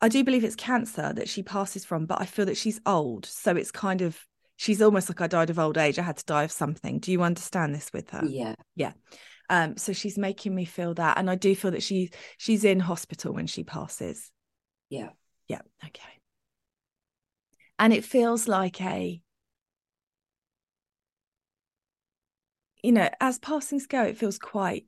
I 0.00 0.08
do 0.08 0.22
believe 0.22 0.44
it's 0.44 0.56
cancer 0.56 1.12
that 1.14 1.28
she 1.28 1.42
passes 1.42 1.84
from, 1.84 2.06
but 2.06 2.20
I 2.20 2.26
feel 2.26 2.46
that 2.46 2.58
she's 2.58 2.80
old, 2.84 3.24
so 3.24 3.56
it's 3.56 3.70
kind 3.70 4.02
of 4.02 4.18
she's 4.56 4.82
almost 4.82 5.08
like 5.08 5.20
I 5.20 5.26
died 5.26 5.50
of 5.50 5.58
old 5.58 5.78
age. 5.78 5.98
I 5.98 6.02
had 6.02 6.18
to 6.18 6.24
die 6.24 6.44
of 6.44 6.52
something. 6.52 6.98
Do 6.98 7.12
you 7.12 7.22
understand 7.22 7.74
this 7.74 7.92
with 7.92 8.10
her? 8.10 8.22
yeah. 8.26 8.54
Yeah. 8.74 8.92
Um, 9.48 9.76
so 9.76 9.92
she's 9.92 10.18
making 10.18 10.54
me 10.54 10.64
feel 10.64 10.94
that, 10.94 11.18
and 11.18 11.30
I 11.30 11.36
do 11.36 11.54
feel 11.54 11.70
that 11.70 11.82
she 11.82 12.10
she's 12.36 12.64
in 12.64 12.80
hospital 12.80 13.32
when 13.32 13.46
she 13.46 13.64
passes. 13.64 14.30
Yeah. 14.90 15.10
Yeah. 15.48 15.60
Okay. 15.84 16.20
And 17.78 17.92
it 17.92 18.04
feels 18.04 18.48
like 18.48 18.80
a, 18.80 19.20
you 22.86 22.92
know, 22.92 23.10
as 23.20 23.40
passings 23.40 23.88
go, 23.88 24.04
it 24.04 24.16
feels 24.16 24.38
quite 24.38 24.86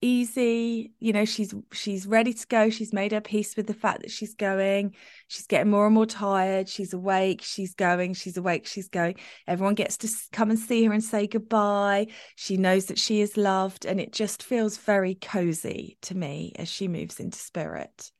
easy. 0.00 0.92
You 1.00 1.12
know 1.12 1.26
she's 1.26 1.54
she's 1.70 2.06
ready 2.06 2.32
to 2.32 2.46
go. 2.46 2.70
She's 2.70 2.94
made 2.94 3.12
her 3.12 3.20
peace 3.20 3.56
with 3.56 3.66
the 3.66 3.74
fact 3.74 4.00
that 4.00 4.10
she's 4.10 4.34
going. 4.34 4.94
She's 5.28 5.46
getting 5.46 5.70
more 5.70 5.84
and 5.84 5.94
more 5.94 6.06
tired. 6.06 6.66
She's 6.66 6.94
awake. 6.94 7.42
She's 7.42 7.74
going. 7.74 8.14
She's 8.14 8.38
awake. 8.38 8.66
She's 8.66 8.88
going. 8.88 9.16
Everyone 9.46 9.74
gets 9.74 9.98
to 9.98 10.08
come 10.32 10.48
and 10.48 10.58
see 10.58 10.84
her 10.86 10.94
and 10.94 11.04
say 11.04 11.26
goodbye. 11.26 12.06
She 12.36 12.56
knows 12.56 12.86
that 12.86 12.98
she 12.98 13.20
is 13.20 13.36
loved 13.36 13.84
and 13.84 14.00
it 14.00 14.14
just 14.14 14.42
feels 14.42 14.78
very 14.78 15.14
cozy 15.14 15.98
to 16.02 16.16
me 16.16 16.52
as 16.56 16.68
she 16.68 16.88
moves 16.88 17.20
into 17.20 17.38
spirit 17.38 18.12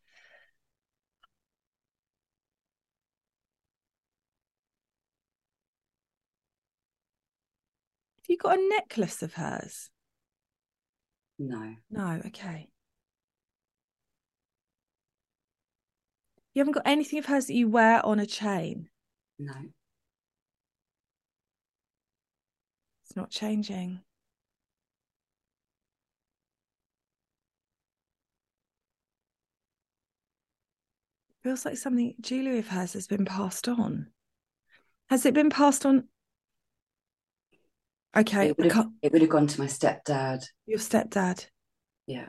you 8.28 8.36
got 8.36 8.58
a 8.58 8.68
necklace 8.68 9.22
of 9.22 9.34
hers 9.34 9.90
no. 11.38 11.74
No, 11.90 12.20
okay. 12.26 12.68
You 16.54 16.60
haven't 16.60 16.72
got 16.72 16.86
anything 16.86 17.18
of 17.18 17.26
hers 17.26 17.46
that 17.46 17.54
you 17.54 17.68
wear 17.68 18.04
on 18.04 18.18
a 18.18 18.26
chain? 18.26 18.88
No. 19.38 19.52
It's 23.04 23.14
not 23.14 23.30
changing. 23.30 24.00
Feels 31.42 31.64
like 31.64 31.76
something 31.76 32.14
jewellery 32.20 32.58
of 32.58 32.68
hers 32.68 32.94
has 32.94 33.06
been 33.06 33.26
passed 33.26 33.68
on. 33.68 34.06
Has 35.10 35.26
it 35.26 35.34
been 35.34 35.50
passed 35.50 35.84
on? 35.84 36.08
Okay. 38.16 38.48
It 38.48 38.58
would, 38.58 38.72
have, 38.72 38.88
it 39.02 39.12
would 39.12 39.20
have 39.20 39.30
gone 39.30 39.46
to 39.46 39.60
my 39.60 39.66
stepdad. 39.66 40.44
Your 40.66 40.78
stepdad. 40.78 41.46
Yeah. 42.06 42.28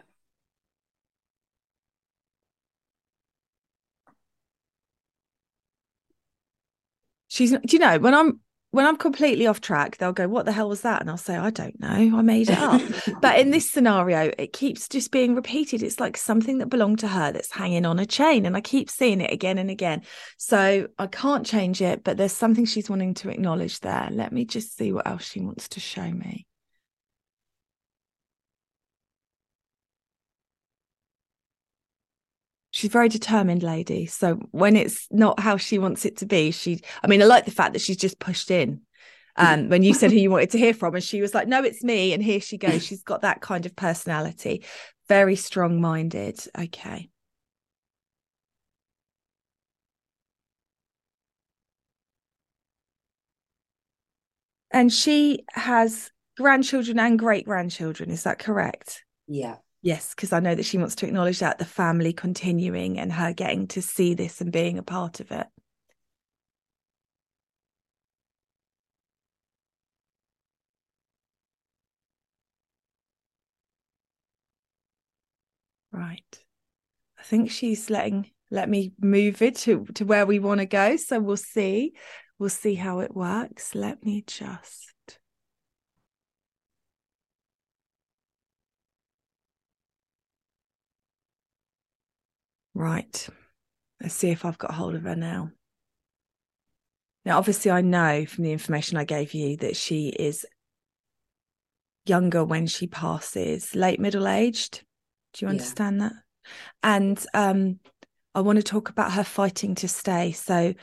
She's 7.29 7.51
do 7.51 7.59
you 7.69 7.79
know 7.79 7.99
when 7.99 8.13
I'm 8.13 8.39
when 8.77 8.85
I'm 8.85 8.95
completely 8.95 9.47
off 9.47 9.59
track, 9.59 9.97
they'll 9.97 10.13
go, 10.13 10.27
What 10.27 10.45
the 10.45 10.51
hell 10.51 10.69
was 10.69 10.81
that? 10.81 11.01
And 11.01 11.09
I'll 11.09 11.17
say, 11.17 11.35
I 11.35 11.49
don't 11.49 11.79
know. 11.79 11.87
I 11.87 12.21
made 12.21 12.51
it 12.51 12.59
up. 12.59 12.79
but 13.21 13.39
in 13.39 13.49
this 13.49 13.71
scenario, 13.71 14.31
it 14.37 14.53
keeps 14.53 14.87
just 14.87 15.09
being 15.09 15.33
repeated. 15.33 15.81
It's 15.81 15.99
like 15.99 16.15
something 16.15 16.59
that 16.59 16.67
belonged 16.67 16.99
to 16.99 17.07
her 17.07 17.31
that's 17.31 17.51
hanging 17.51 17.87
on 17.87 17.97
a 17.97 18.05
chain. 18.05 18.45
And 18.45 18.55
I 18.55 18.61
keep 18.61 18.91
seeing 18.91 19.19
it 19.19 19.33
again 19.33 19.57
and 19.57 19.71
again. 19.71 20.03
So 20.37 20.89
I 20.99 21.07
can't 21.07 21.43
change 21.43 21.81
it, 21.81 22.03
but 22.03 22.17
there's 22.17 22.33
something 22.33 22.65
she's 22.65 22.87
wanting 22.87 23.15
to 23.15 23.31
acknowledge 23.31 23.79
there. 23.79 24.09
Let 24.11 24.31
me 24.31 24.45
just 24.45 24.77
see 24.77 24.93
what 24.93 25.07
else 25.07 25.23
she 25.23 25.41
wants 25.41 25.69
to 25.69 25.79
show 25.79 26.11
me. 26.11 26.45
She's 32.77 32.91
a 32.91 32.93
very 32.93 33.09
determined 33.09 33.63
lady. 33.63 34.05
So 34.05 34.35
when 34.51 34.75
it's 34.75 35.07
not 35.09 35.39
how 35.39 35.57
she 35.57 35.79
wants 35.79 36.05
it 36.05 36.17
to 36.17 36.27
be 36.27 36.51
she 36.51 36.79
i 37.03 37.07
mean 37.07 37.21
i 37.23 37.25
like 37.25 37.45
the 37.45 37.51
fact 37.51 37.73
that 37.73 37.81
she's 37.81 37.97
just 37.97 38.19
pushed 38.19 38.51
in 38.51 38.81
um, 39.35 39.69
when 39.69 39.81
you 39.81 39.93
said 39.93 40.11
who 40.11 40.17
you 40.17 40.29
wanted 40.29 40.51
to 40.51 40.57
hear 40.59 40.73
from 40.73 40.93
and 40.93 41.03
she 41.03 41.21
was 41.21 41.33
like 41.33 41.47
no 41.47 41.63
it's 41.63 41.83
me 41.83 42.13
and 42.13 42.21
here 42.21 42.39
she 42.39 42.57
goes. 42.57 42.85
She's 42.85 43.03
got 43.03 43.21
that 43.21 43.41
kind 43.41 43.65
of 43.65 43.75
personality. 43.75 44.63
Very 45.09 45.35
strong 45.35 45.81
minded 45.81 46.39
okay. 46.57 47.09
And 54.69 54.93
she 54.93 55.45
has 55.53 56.11
grandchildren 56.35 56.99
and 56.99 57.17
great 57.17 57.45
grandchildren 57.45 58.11
is 58.11 58.23
that 58.23 58.37
correct? 58.37 59.03
Yeah 59.27 59.57
Yes, 59.81 60.13
because 60.13 60.33
I 60.33 60.39
know 60.39 60.55
that 60.55 60.65
she 60.65 60.77
wants 60.77 60.95
to 60.95 61.07
acknowledge 61.07 61.39
that 61.39 61.59
the 61.59 61.65
family 61.65 62.11
continuing 62.11 62.99
and 62.99 63.11
her 63.13 63.31
getting 63.33 63.67
to 63.69 63.81
see 63.81 64.13
this 64.13 64.41
and 64.41 64.51
being 64.51 64.77
a 64.77 64.83
part 64.83 65.19
of 65.19 65.31
it. 65.31 65.47
Right. 75.91 76.43
I 77.19 77.23
think 77.23 77.51
she's 77.51 77.89
letting 77.89 78.31
let 78.49 78.69
me 78.69 78.93
move 78.99 79.41
it 79.41 79.55
to, 79.57 79.85
to 79.95 80.05
where 80.05 80.25
we 80.25 80.39
want 80.39 80.59
to 80.59 80.65
go. 80.65 80.95
So 80.95 81.19
we'll 81.19 81.37
see. 81.37 81.93
We'll 82.39 82.49
see 82.49 82.75
how 82.75 82.99
it 82.99 83.13
works. 83.15 83.75
Let 83.75 84.03
me 84.05 84.23
just 84.25 84.93
Right. 92.77 93.27
Let's 93.99 94.13
see 94.13 94.29
if 94.29 94.45
I've 94.45 94.59
got 94.59 94.75
hold 94.75 94.93
of 94.93 95.01
her 95.01 95.15
now. 95.15 95.49
Now, 97.25 97.39
obviously, 97.39 97.71
I 97.71 97.81
know 97.81 98.27
from 98.27 98.43
the 98.43 98.51
information 98.51 98.99
I 98.99 99.03
gave 99.03 99.33
you 99.33 99.57
that 99.57 99.75
she 99.75 100.09
is 100.09 100.45
younger 102.05 102.45
when 102.45 102.67
she 102.67 102.85
passes, 102.85 103.73
late 103.73 103.99
middle 103.99 104.27
aged. 104.27 104.83
Do 105.33 105.45
you 105.45 105.49
understand 105.49 105.97
yeah. 105.99 106.09
that? 106.09 106.13
And 106.83 107.25
um, 107.33 107.79
I 108.35 108.41
want 108.41 108.57
to 108.57 108.63
talk 108.63 108.89
about 108.89 109.13
her 109.13 109.23
fighting 109.23 109.73
to 109.75 109.87
stay. 109.87 110.31
So 110.33 110.75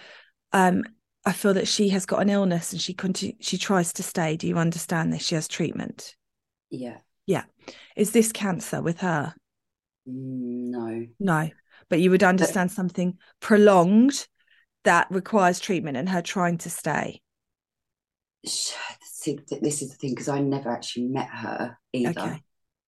um, 0.52 0.82
I 1.24 1.32
feel 1.32 1.54
that 1.54 1.68
she 1.68 1.90
has 1.90 2.06
got 2.06 2.22
an 2.22 2.28
illness 2.28 2.72
and 2.72 2.82
she 2.82 2.96
she 3.38 3.56
tries 3.56 3.92
to 3.92 4.02
stay. 4.02 4.36
Do 4.36 4.48
you 4.48 4.58
understand 4.58 5.12
this? 5.12 5.24
She 5.24 5.36
has 5.36 5.46
treatment. 5.46 6.16
Yeah. 6.70 6.96
Yeah. 7.24 7.44
Is 7.94 8.10
this 8.10 8.32
cancer 8.32 8.82
with 8.82 8.98
her? 8.98 9.32
Mm, 10.08 10.70
no. 10.72 11.06
No 11.20 11.50
but 11.88 12.00
you 12.00 12.10
would 12.10 12.22
understand 12.22 12.70
something 12.70 13.18
prolonged 13.40 14.26
that 14.84 15.06
requires 15.10 15.60
treatment 15.60 15.96
and 15.96 16.08
her 16.08 16.22
trying 16.22 16.58
to 16.58 16.70
stay. 16.70 17.20
See, 18.46 19.38
this 19.62 19.80
is 19.80 19.90
the 19.90 19.96
thing 19.96 20.10
because 20.10 20.28
I 20.28 20.40
never 20.40 20.70
actually 20.70 21.06
met 21.06 21.28
her 21.30 21.78
either. 21.92 22.10
Okay. 22.10 22.42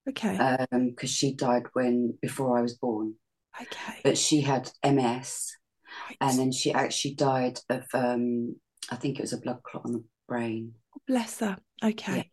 Okay. 0.09 0.37
Um, 0.37 0.91
because 0.91 1.11
she 1.11 1.35
died 1.35 1.65
when 1.73 2.17
before 2.21 2.59
I 2.59 2.63
was 2.63 2.75
born. 2.75 3.15
Okay. 3.61 4.01
But 4.05 4.19
she 4.19 4.43
had 4.43 4.71
MS, 4.85 5.53
right. 6.09 6.17
and 6.21 6.39
then 6.39 6.53
she 6.53 6.73
actually 6.73 7.15
died 7.15 7.59
of 7.71 7.85
um, 7.95 8.57
I 8.91 8.97
think 8.97 9.19
it 9.19 9.23
was 9.23 9.33
a 9.33 9.39
blood 9.39 9.63
clot 9.63 9.87
on 9.87 9.93
the 9.93 10.05
brain. 10.29 10.75
Bless 11.09 11.41
her. 11.41 11.57
Okay. 11.83 12.31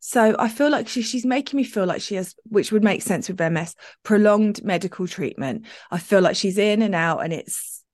So 0.00 0.34
I 0.38 0.48
feel 0.48 0.70
like 0.70 0.88
she, 0.88 1.02
she's 1.02 1.26
making 1.26 1.58
me 1.58 1.64
feel 1.64 1.84
like 1.84 2.00
she 2.00 2.14
has, 2.14 2.34
which 2.44 2.72
would 2.72 2.82
make 2.82 3.02
sense 3.02 3.28
with 3.28 3.38
MS, 3.38 3.76
prolonged 4.02 4.64
medical 4.64 5.06
treatment. 5.06 5.66
I 5.90 5.98
feel 5.98 6.22
like 6.22 6.36
she's 6.36 6.58
in 6.58 6.80
and 6.80 6.94
out 6.94 7.22
and 7.22 7.32
it's 7.32 7.84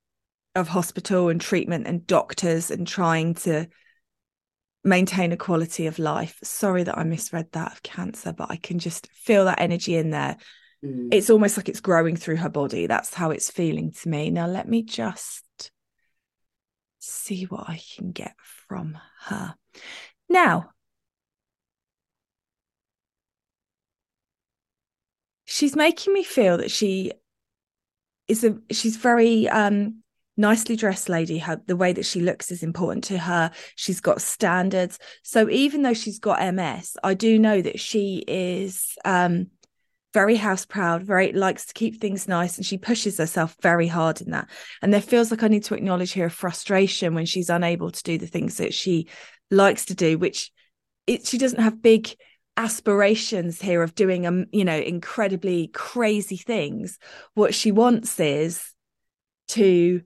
of 0.54 0.68
hospital 0.68 1.28
and 1.28 1.40
treatment 1.40 1.86
and 1.86 2.06
doctors 2.06 2.70
and 2.70 2.86
trying 2.86 3.34
to 3.34 3.66
maintain 4.84 5.32
a 5.32 5.36
quality 5.36 5.86
of 5.86 5.98
life. 5.98 6.38
Sorry 6.44 6.84
that 6.84 6.96
I 6.96 7.02
misread 7.02 7.50
that 7.52 7.72
of 7.72 7.82
cancer, 7.82 8.32
but 8.32 8.50
I 8.50 8.56
can 8.56 8.78
just 8.78 9.08
feel 9.12 9.44
that 9.46 9.60
energy 9.60 9.96
in 9.96 10.10
there. 10.10 10.36
Mm. 10.84 11.08
It's 11.12 11.28
almost 11.28 11.56
like 11.56 11.68
it's 11.68 11.80
growing 11.80 12.14
through 12.14 12.36
her 12.36 12.48
body. 12.48 12.86
That's 12.86 13.12
how 13.12 13.32
it's 13.32 13.50
feeling 13.50 13.90
to 13.90 14.08
me. 14.08 14.30
Now, 14.30 14.46
let 14.46 14.68
me 14.68 14.82
just 14.82 15.42
see 17.00 17.44
what 17.44 17.68
I 17.68 17.80
can 17.96 18.12
get 18.12 18.34
from 18.68 18.96
her. 19.24 19.56
Now, 20.28 20.70
she's 25.56 25.74
making 25.74 26.12
me 26.12 26.22
feel 26.22 26.58
that 26.58 26.70
she 26.70 27.12
is 28.28 28.44
a 28.44 28.58
she's 28.70 28.96
very 28.96 29.48
um 29.48 30.02
nicely 30.36 30.76
dressed 30.76 31.08
lady. 31.08 31.38
Her 31.38 31.62
the 31.66 31.76
way 31.76 31.94
that 31.94 32.04
she 32.04 32.20
looks 32.20 32.50
is 32.50 32.62
important 32.62 33.04
to 33.04 33.16
her. 33.16 33.50
She's 33.74 34.00
got 34.00 34.20
standards. 34.20 34.98
So 35.22 35.48
even 35.48 35.80
though 35.80 35.94
she's 35.94 36.18
got 36.18 36.54
ms 36.54 36.96
i 37.02 37.14
do 37.14 37.38
know 37.38 37.62
that 37.62 37.80
she 37.80 38.22
is 38.28 38.96
um 39.04 39.46
very 40.12 40.36
house 40.36 40.64
proud 40.64 41.02
very 41.02 41.32
likes 41.32 41.66
to 41.66 41.74
keep 41.74 42.00
things 42.00 42.26
nice 42.26 42.56
and 42.56 42.64
she 42.64 42.78
pushes 42.78 43.18
herself 43.18 43.54
very 43.62 43.86
hard 43.86 44.20
in 44.20 44.30
that. 44.32 44.48
And 44.82 44.92
there 44.92 45.00
feels 45.00 45.30
like 45.30 45.42
i 45.42 45.48
need 45.48 45.64
to 45.64 45.74
acknowledge 45.74 46.12
her 46.14 46.28
frustration 46.28 47.14
when 47.14 47.26
she's 47.26 47.50
unable 47.50 47.90
to 47.90 48.02
do 48.02 48.18
the 48.18 48.26
things 48.26 48.58
that 48.58 48.74
she 48.74 49.08
likes 49.50 49.86
to 49.86 49.94
do 49.94 50.18
which 50.18 50.52
it, 51.06 51.24
she 51.26 51.38
doesn't 51.38 51.62
have 51.62 51.80
big 51.80 52.10
aspirations 52.56 53.60
here 53.60 53.82
of 53.82 53.94
doing 53.94 54.26
um 54.26 54.46
you 54.50 54.64
know 54.64 54.76
incredibly 54.78 55.68
crazy 55.68 56.38
things 56.38 56.98
what 57.34 57.54
she 57.54 57.70
wants 57.70 58.18
is 58.18 58.72
to 59.48 60.02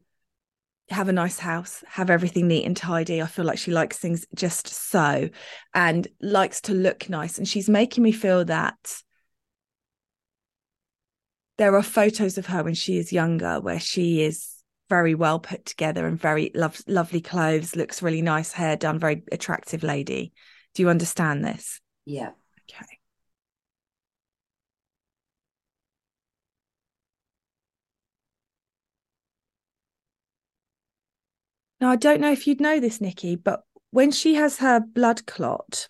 have 0.91 1.09
a 1.09 1.13
nice 1.13 1.39
house, 1.39 1.85
have 1.87 2.11
everything 2.11 2.49
neat 2.49 2.65
and 2.65 2.77
tidy. 2.77 3.23
I 3.23 3.27
feel 3.27 3.45
like 3.45 3.59
she 3.59 3.71
likes 3.71 3.97
things 3.99 4.27
just 4.35 4.67
so 4.67 5.29
and 5.75 6.09
likes 6.21 6.61
to 6.63 6.75
look 6.75 7.09
nice. 7.09 7.39
And 7.39 7.47
she's 7.47 7.69
making 7.69 8.03
me 8.03 8.13
feel 8.13 8.45
that 8.47 9.03
there 11.59 11.77
are 11.77 11.83
photos 11.83 12.39
of 12.39 12.47
her 12.47 12.63
when 12.63 12.75
she 12.75 12.99
is 12.99 13.13
younger 13.13 13.61
where 13.61 13.79
she 13.81 14.23
is 14.23 14.49
very 14.89 15.15
well 15.15 15.39
put 15.39 15.65
together 15.65 16.07
and 16.07 16.19
very 16.19 16.51
love, 16.55 16.81
lovely 16.89 17.21
clothes, 17.21 17.77
looks 17.77 18.03
really 18.03 18.23
nice, 18.23 18.53
hair 18.53 18.77
done, 18.77 18.99
very 18.99 19.23
attractive 19.31 19.83
lady. 19.83 20.33
Do 20.75 20.83
you 20.83 20.89
understand 20.89 21.45
this? 21.45 21.81
Yeah. 22.05 22.31
Okay. 22.69 22.87
Now, 31.81 31.91
I 31.91 31.97
don't 31.97 32.21
know 32.21 32.33
if 32.33 32.47
you'd 32.47 32.61
know 32.61 32.81
this, 32.81 33.01
Nicky, 33.01 33.37
but 33.37 33.65
when 33.91 34.11
she 34.11 34.35
has 34.35 34.59
her 34.59 34.81
blood 34.81 35.27
clot, 35.27 35.89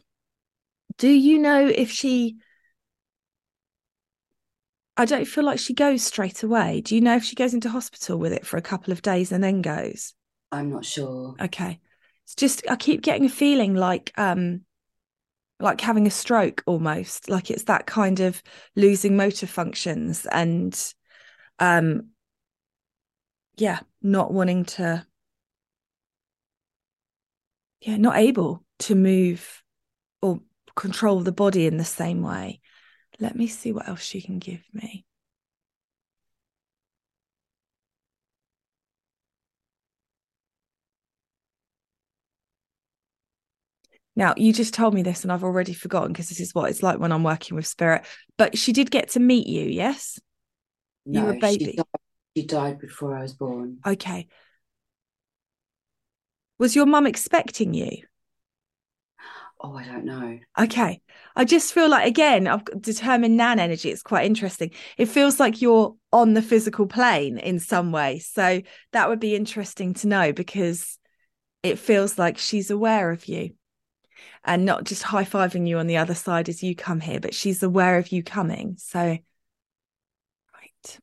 do 0.96 1.08
you 1.08 1.38
know 1.38 1.66
if 1.66 1.90
she 1.90 2.36
I 4.96 5.06
don't 5.06 5.24
feel 5.24 5.44
like 5.44 5.58
she 5.58 5.72
goes 5.72 6.02
straight 6.02 6.42
away. 6.42 6.82
Do 6.82 6.94
you 6.94 7.00
know 7.00 7.16
if 7.16 7.24
she 7.24 7.34
goes 7.34 7.54
into 7.54 7.70
hospital 7.70 8.18
with 8.18 8.34
it 8.34 8.44
for 8.44 8.58
a 8.58 8.62
couple 8.62 8.92
of 8.92 9.00
days 9.00 9.32
and 9.32 9.42
then 9.42 9.62
goes? 9.62 10.12
I'm 10.52 10.70
not 10.70 10.84
sure. 10.84 11.34
Okay. 11.40 11.80
It's 12.24 12.34
just 12.34 12.62
I 12.68 12.76
keep 12.76 13.00
getting 13.00 13.24
a 13.24 13.30
feeling 13.30 13.74
like 13.74 14.12
um 14.18 14.60
like 15.58 15.80
having 15.80 16.06
a 16.06 16.10
stroke 16.10 16.62
almost. 16.66 17.30
Like 17.30 17.50
it's 17.50 17.62
that 17.64 17.86
kind 17.86 18.20
of 18.20 18.42
losing 18.76 19.16
motor 19.16 19.46
functions 19.46 20.26
and 20.30 20.78
um 21.58 22.10
yeah, 23.56 23.80
not 24.02 24.34
wanting 24.34 24.66
to 24.66 25.06
yeah, 27.80 27.96
not 27.96 28.16
able 28.16 28.64
to 28.80 28.94
move 28.94 29.62
or 30.22 30.40
control 30.76 31.20
the 31.20 31.32
body 31.32 31.66
in 31.66 31.76
the 31.76 31.84
same 31.84 32.22
way. 32.22 32.60
Let 33.18 33.36
me 33.36 33.46
see 33.46 33.72
what 33.72 33.88
else 33.88 34.02
she 34.02 34.20
can 34.20 34.38
give 34.38 34.62
me. 34.72 35.04
Now, 44.16 44.34
you 44.36 44.52
just 44.52 44.74
told 44.74 44.92
me 44.92 45.02
this 45.02 45.22
and 45.22 45.32
I've 45.32 45.44
already 45.44 45.72
forgotten 45.72 46.12
because 46.12 46.28
this 46.28 46.40
is 46.40 46.54
what 46.54 46.68
it's 46.68 46.82
like 46.82 46.98
when 46.98 47.12
I'm 47.12 47.22
working 47.22 47.56
with 47.56 47.66
spirit. 47.66 48.04
But 48.36 48.58
she 48.58 48.72
did 48.72 48.90
get 48.90 49.10
to 49.10 49.20
meet 49.20 49.46
you, 49.46 49.64
yes? 49.64 50.18
No, 51.06 51.20
you 51.20 51.26
were 51.26 51.32
a 51.32 51.38
baby. 51.38 51.64
She 51.64 51.76
died, 51.76 51.86
she 52.36 52.46
died 52.46 52.78
before 52.78 53.16
I 53.16 53.22
was 53.22 53.32
born. 53.32 53.78
Okay. 53.86 54.28
Was 56.60 56.76
your 56.76 56.86
mum 56.86 57.08
expecting 57.08 57.74
you? 57.74 58.04
Oh, 59.60 59.74
I 59.74 59.84
don't 59.84 60.04
know. 60.04 60.38
Okay. 60.58 61.02
I 61.36 61.44
just 61.44 61.74
feel 61.74 61.88
like, 61.88 62.06
again, 62.06 62.46
I've 62.46 62.64
determined 62.80 63.36
Nan 63.36 63.58
energy. 63.58 63.90
It's 63.90 64.02
quite 64.02 64.24
interesting. 64.24 64.70
It 64.96 65.06
feels 65.06 65.38
like 65.38 65.60
you're 65.60 65.94
on 66.12 66.32
the 66.34 66.42
physical 66.42 66.86
plane 66.86 67.38
in 67.38 67.58
some 67.60 67.92
way. 67.92 68.20
So 68.20 68.62
that 68.92 69.08
would 69.08 69.20
be 69.20 69.36
interesting 69.36 69.94
to 69.94 70.08
know 70.08 70.32
because 70.32 70.98
it 71.62 71.78
feels 71.78 72.18
like 72.18 72.38
she's 72.38 72.70
aware 72.70 73.10
of 73.10 73.26
you 73.26 73.50
and 74.44 74.64
not 74.64 74.84
just 74.84 75.02
high 75.04 75.24
fiving 75.24 75.68
you 75.68 75.78
on 75.78 75.86
the 75.88 75.98
other 75.98 76.14
side 76.14 76.48
as 76.48 76.62
you 76.62 76.76
come 76.76 77.00
here, 77.00 77.20
but 77.20 77.34
she's 77.34 77.62
aware 77.62 77.98
of 77.98 78.12
you 78.12 78.22
coming. 78.22 78.76
So, 78.78 79.00
right. 80.54 80.98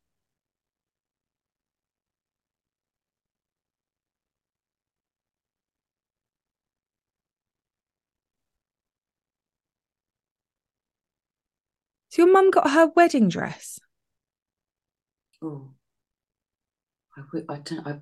So 12.17 12.25
your 12.25 12.33
mum 12.33 12.49
got 12.49 12.71
her 12.71 12.87
wedding 12.95 13.29
dress. 13.29 13.79
Oh, 15.39 15.69
I, 17.15 17.21
I 17.47 17.57
don't. 17.59 17.85
I, 17.85 17.99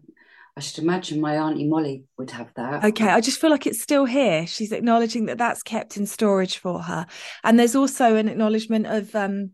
I 0.56 0.62
should 0.62 0.86
imagine 0.86 1.20
my 1.20 1.36
auntie 1.36 1.68
Molly 1.68 2.06
would 2.18 2.32
have 2.32 2.54
that. 2.56 2.86
Okay, 2.86 3.10
I 3.10 3.20
just 3.20 3.42
feel 3.42 3.50
like 3.50 3.68
it's 3.68 3.82
still 3.82 4.06
here. 4.06 4.48
She's 4.48 4.72
acknowledging 4.72 5.26
that 5.26 5.38
that's 5.38 5.62
kept 5.64 5.98
in 5.98 6.06
storage 6.06 6.60
for 6.60 6.84
her, 6.84 7.06
and 7.44 7.60
there's 7.60 7.76
also 7.76 8.16
an 8.16 8.30
acknowledgement 8.30 8.88
of 8.88 9.14
um, 9.16 9.52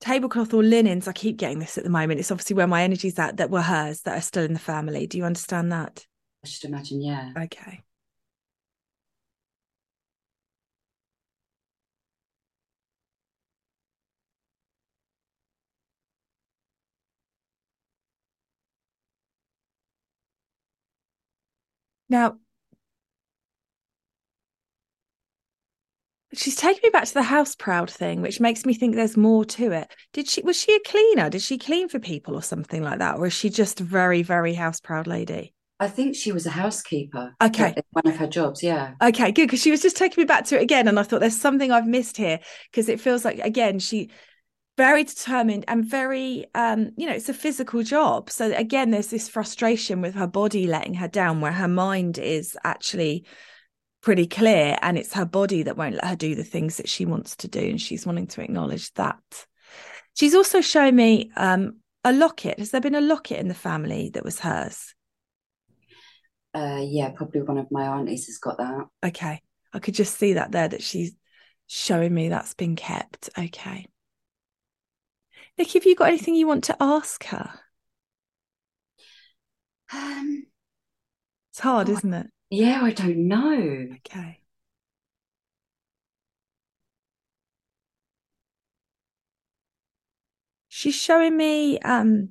tablecloth 0.00 0.54
or 0.54 0.62
linens. 0.62 1.06
I 1.06 1.12
keep 1.12 1.36
getting 1.36 1.58
this 1.58 1.76
at 1.76 1.84
the 1.84 1.90
moment. 1.90 2.20
It's 2.20 2.30
obviously 2.30 2.56
where 2.56 2.66
my 2.66 2.84
energy's 2.84 3.18
at 3.18 3.36
that 3.36 3.50
were 3.50 3.60
hers 3.60 4.00
that 4.02 4.16
are 4.16 4.22
still 4.22 4.44
in 4.44 4.54
the 4.54 4.58
family. 4.58 5.06
Do 5.06 5.18
you 5.18 5.24
understand 5.24 5.72
that? 5.72 6.06
I 6.42 6.48
should 6.48 6.70
imagine, 6.70 7.02
yeah. 7.02 7.32
Okay. 7.36 7.82
Now, 22.08 22.38
she's 26.32 26.56
taken 26.56 26.80
me 26.82 26.90
back 26.90 27.04
to 27.04 27.14
the 27.14 27.22
house 27.22 27.54
proud 27.54 27.90
thing, 27.90 28.20
which 28.20 28.40
makes 28.40 28.66
me 28.66 28.74
think 28.74 28.94
there's 28.94 29.16
more 29.16 29.44
to 29.44 29.72
it. 29.72 29.88
Did 30.12 30.28
she 30.28 30.42
was 30.42 30.60
she 30.60 30.74
a 30.74 30.80
cleaner? 30.80 31.30
Did 31.30 31.42
she 31.42 31.58
clean 31.58 31.88
for 31.88 31.98
people 31.98 32.34
or 32.34 32.42
something 32.42 32.82
like 32.82 32.98
that? 32.98 33.16
Or 33.16 33.26
is 33.26 33.32
she 33.32 33.50
just 33.50 33.80
a 33.80 33.84
very, 33.84 34.22
very 34.22 34.54
house 34.54 34.80
proud 34.80 35.06
lady? 35.06 35.54
I 35.80 35.88
think 35.88 36.14
she 36.14 36.32
was 36.32 36.46
a 36.46 36.50
housekeeper. 36.50 37.34
Okay. 37.42 37.74
One 37.90 38.06
of 38.06 38.16
her 38.16 38.28
jobs, 38.28 38.62
yeah. 38.62 38.92
Okay, 39.02 39.32
good. 39.32 39.46
Because 39.46 39.60
she 39.60 39.72
was 39.72 39.82
just 39.82 39.96
taking 39.96 40.22
me 40.22 40.26
back 40.26 40.44
to 40.46 40.58
it 40.58 40.62
again. 40.62 40.86
And 40.86 40.98
I 40.98 41.02
thought 41.02 41.20
there's 41.20 41.38
something 41.38 41.72
I've 41.72 41.86
missed 41.86 42.16
here. 42.16 42.38
Because 42.70 42.88
it 42.88 43.00
feels 43.00 43.24
like 43.24 43.38
again, 43.40 43.80
she 43.80 44.10
very 44.76 45.04
determined 45.04 45.64
and 45.68 45.84
very 45.84 46.46
um 46.54 46.90
you 46.96 47.06
know 47.06 47.12
it's 47.12 47.28
a 47.28 47.34
physical 47.34 47.82
job. 47.82 48.30
So 48.30 48.52
again 48.54 48.90
there's 48.90 49.08
this 49.08 49.28
frustration 49.28 50.00
with 50.00 50.14
her 50.14 50.26
body 50.26 50.66
letting 50.66 50.94
her 50.94 51.08
down 51.08 51.40
where 51.40 51.52
her 51.52 51.68
mind 51.68 52.18
is 52.18 52.56
actually 52.64 53.24
pretty 54.00 54.26
clear 54.26 54.76
and 54.82 54.98
it's 54.98 55.14
her 55.14 55.24
body 55.24 55.62
that 55.62 55.76
won't 55.76 55.94
let 55.94 56.04
her 56.04 56.16
do 56.16 56.34
the 56.34 56.44
things 56.44 56.76
that 56.76 56.88
she 56.88 57.06
wants 57.06 57.36
to 57.36 57.48
do 57.48 57.60
and 57.60 57.80
she's 57.80 58.06
wanting 58.06 58.26
to 58.26 58.42
acknowledge 58.42 58.92
that. 58.94 59.46
She's 60.14 60.34
also 60.34 60.60
shown 60.60 60.96
me 60.96 61.30
um 61.36 61.76
a 62.02 62.12
locket. 62.12 62.58
Has 62.58 62.70
there 62.70 62.80
been 62.80 62.94
a 62.94 63.00
locket 63.00 63.38
in 63.38 63.48
the 63.48 63.54
family 63.54 64.10
that 64.14 64.24
was 64.24 64.40
hers? 64.40 64.94
Uh 66.52 66.80
yeah 66.82 67.10
probably 67.10 67.42
one 67.42 67.58
of 67.58 67.70
my 67.70 67.86
aunties 67.86 68.26
has 68.26 68.38
got 68.38 68.58
that. 68.58 68.86
Okay. 69.04 69.40
I 69.72 69.78
could 69.78 69.94
just 69.94 70.18
see 70.18 70.34
that 70.34 70.52
there 70.52 70.68
that 70.68 70.82
she's 70.82 71.14
showing 71.66 72.12
me 72.12 72.28
that's 72.28 72.54
been 72.54 72.76
kept. 72.76 73.30
Okay 73.38 73.86
Nick, 75.56 75.72
have 75.72 75.86
you 75.86 75.94
got 75.94 76.08
anything 76.08 76.34
you 76.34 76.46
want 76.46 76.64
to 76.64 76.76
ask 76.80 77.24
her? 77.24 77.60
Um, 79.92 80.46
it's 81.52 81.60
hard, 81.60 81.88
oh, 81.88 81.92
isn't 81.92 82.12
it? 82.14 82.26
Yeah, 82.50 82.80
I 82.82 82.90
don't 82.90 83.28
know. 83.28 83.88
Okay. 83.96 84.40
She's 90.68 90.96
showing 90.96 91.36
me 91.36 91.78
um 91.80 92.30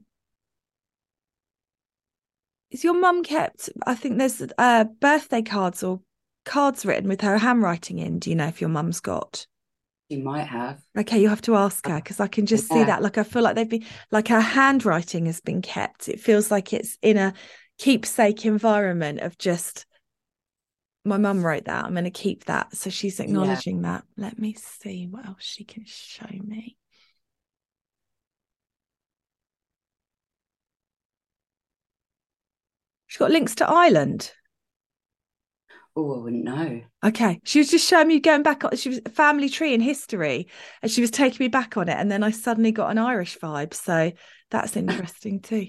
is 2.71 2.83
your 2.83 2.99
mum 2.99 3.23
kept 3.23 3.69
I 3.87 3.95
think 3.95 4.17
there's 4.17 4.41
uh 4.57 4.83
birthday 4.83 5.41
cards 5.41 5.81
or 5.81 6.01
cards 6.43 6.85
written 6.85 7.07
with 7.07 7.21
her 7.21 7.37
handwriting 7.37 7.99
in. 7.99 8.19
Do 8.19 8.29
you 8.29 8.35
know 8.35 8.47
if 8.47 8.59
your 8.59 8.69
mum's 8.69 8.99
got? 8.99 9.47
She 10.13 10.21
might 10.21 10.43
have. 10.43 10.79
Okay, 10.95 11.19
you 11.19 11.27
have 11.27 11.41
to 11.41 11.55
ask 11.55 11.87
her 11.87 11.95
uh, 11.95 11.97
because 11.97 12.19
I 12.19 12.27
can 12.27 12.45
just 12.45 12.69
yeah. 12.69 12.77
see 12.77 12.83
that. 12.83 13.01
Like 13.01 13.17
I 13.17 13.23
feel 13.23 13.41
like 13.41 13.55
they've 13.55 13.67
been 13.67 13.85
like 14.11 14.27
her 14.27 14.39
handwriting 14.39 15.25
has 15.25 15.41
been 15.41 15.63
kept. 15.63 16.07
It 16.07 16.19
feels 16.19 16.51
like 16.51 16.71
it's 16.71 16.99
in 17.01 17.17
a 17.17 17.33
keepsake 17.79 18.45
environment 18.45 19.21
of 19.21 19.35
just 19.39 19.87
my 21.03 21.17
mum 21.17 21.43
wrote 21.43 21.65
that. 21.65 21.85
I'm 21.85 21.93
going 21.93 22.03
to 22.03 22.11
keep 22.11 22.45
that. 22.45 22.75
So 22.75 22.91
she's 22.91 23.19
acknowledging 23.19 23.77
yeah. 23.77 23.93
that. 23.93 24.03
Let 24.17 24.37
me 24.37 24.53
see 24.53 25.07
what 25.09 25.25
else 25.25 25.37
she 25.39 25.63
can 25.63 25.83
show 25.87 26.27
me. 26.29 26.77
She's 33.07 33.17
got 33.17 33.31
links 33.31 33.55
to 33.55 33.67
Ireland. 33.67 34.31
Oh, 35.95 36.15
I 36.19 36.23
wouldn't 36.23 36.43
know. 36.43 36.81
Okay. 37.05 37.39
She 37.43 37.59
was 37.59 37.69
just 37.69 37.87
showing 37.87 38.07
me 38.07 38.19
going 38.19 38.41
back 38.41 38.63
on 38.65 38.75
she 38.75 38.89
was 38.89 38.99
family 39.13 39.47
tree 39.47 39.73
in 39.73 39.81
history 39.81 40.47
and 40.81 40.91
she 40.91 41.01
was 41.01 41.11
taking 41.11 41.43
me 41.43 41.47
back 41.49 41.77
on 41.77 41.87
it. 41.87 41.97
And 41.97 42.11
then 42.11 42.23
I 42.23 42.31
suddenly 42.31 42.71
got 42.71 42.89
an 42.89 42.97
Irish 42.97 43.37
vibe. 43.37 43.73
So 43.73 44.11
that's 44.49 44.75
interesting 44.75 45.39
too. 45.39 45.67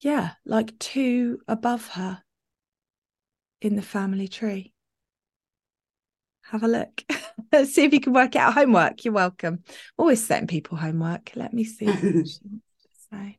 Yeah, 0.00 0.32
like 0.44 0.78
two 0.78 1.40
above 1.48 1.88
her 1.88 2.22
in 3.62 3.74
the 3.76 3.80
family 3.82 4.28
tree. 4.28 4.74
Have 6.50 6.62
a 6.62 6.68
look. 6.68 7.02
see 7.64 7.84
if 7.84 7.92
you 7.92 8.00
can 8.00 8.12
work 8.12 8.36
out 8.36 8.54
homework. 8.54 9.04
You're 9.04 9.14
welcome. 9.14 9.64
Always 9.96 10.24
setting 10.24 10.46
people 10.46 10.76
homework. 10.78 11.32
Let 11.34 11.52
me 11.52 11.64
see 11.64 11.86
what 11.86 11.96
she 12.26 12.40
wants 12.44 12.64
to 12.82 12.88
say. 13.12 13.38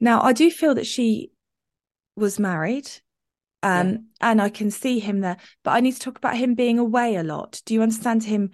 Now, 0.00 0.20
I 0.22 0.32
do 0.32 0.50
feel 0.50 0.74
that 0.74 0.86
she 0.86 1.30
was 2.16 2.38
married. 2.38 2.90
Um, 3.64 3.88
Yeah. 3.88 3.96
and 4.22 4.42
I 4.42 4.48
can 4.48 4.70
see 4.72 4.98
him 4.98 5.20
there, 5.20 5.36
but 5.62 5.70
I 5.72 5.80
need 5.80 5.92
to 5.92 6.00
talk 6.00 6.18
about 6.18 6.36
him 6.36 6.54
being 6.54 6.78
away 6.80 7.14
a 7.14 7.22
lot. 7.22 7.62
Do 7.64 7.74
you 7.74 7.82
understand 7.82 8.24
him 8.24 8.50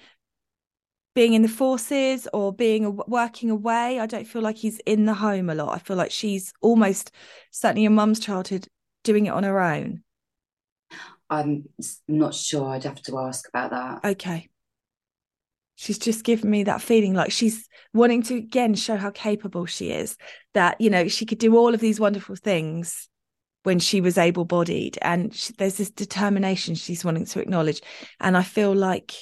being 1.18 1.34
in 1.34 1.42
the 1.42 1.48
forces 1.48 2.28
or 2.32 2.52
being 2.52 2.84
a- 2.84 2.90
working 2.90 3.50
away? 3.50 3.98
I 3.98 4.06
don't 4.06 4.24
feel 4.24 4.40
like 4.40 4.54
he's 4.54 4.78
in 4.86 5.04
the 5.04 5.14
home 5.14 5.50
a 5.50 5.54
lot. 5.56 5.74
I 5.74 5.80
feel 5.80 5.96
like 5.96 6.12
she's 6.12 6.52
almost 6.60 7.10
certainly 7.50 7.82
your 7.82 7.90
mum's 7.90 8.20
childhood 8.20 8.68
doing 9.02 9.26
it 9.26 9.30
on 9.30 9.42
her 9.42 9.60
own. 9.60 10.04
I'm 11.28 11.64
not 12.06 12.36
sure. 12.36 12.68
I'd 12.68 12.84
have 12.84 13.02
to 13.02 13.18
ask 13.18 13.48
about 13.48 13.72
that. 13.72 14.08
Okay. 14.12 14.48
She's 15.74 15.98
just 15.98 16.22
given 16.22 16.50
me 16.50 16.62
that 16.62 16.82
feeling 16.82 17.14
like 17.14 17.32
she's 17.32 17.68
wanting 17.92 18.22
to 18.22 18.36
again 18.36 18.76
show 18.76 18.96
how 18.96 19.10
capable 19.10 19.66
she 19.66 19.90
is, 19.90 20.16
that, 20.54 20.80
you 20.80 20.88
know, 20.88 21.08
she 21.08 21.26
could 21.26 21.38
do 21.38 21.56
all 21.56 21.74
of 21.74 21.80
these 21.80 21.98
wonderful 21.98 22.36
things 22.36 23.08
when 23.64 23.80
she 23.80 24.00
was 24.00 24.18
able 24.18 24.44
bodied. 24.44 24.98
And 25.02 25.34
she, 25.34 25.52
there's 25.58 25.78
this 25.78 25.90
determination 25.90 26.76
she's 26.76 27.04
wanting 27.04 27.26
to 27.26 27.40
acknowledge. 27.40 27.80
And 28.20 28.36
I 28.36 28.44
feel 28.44 28.72
like 28.72 29.16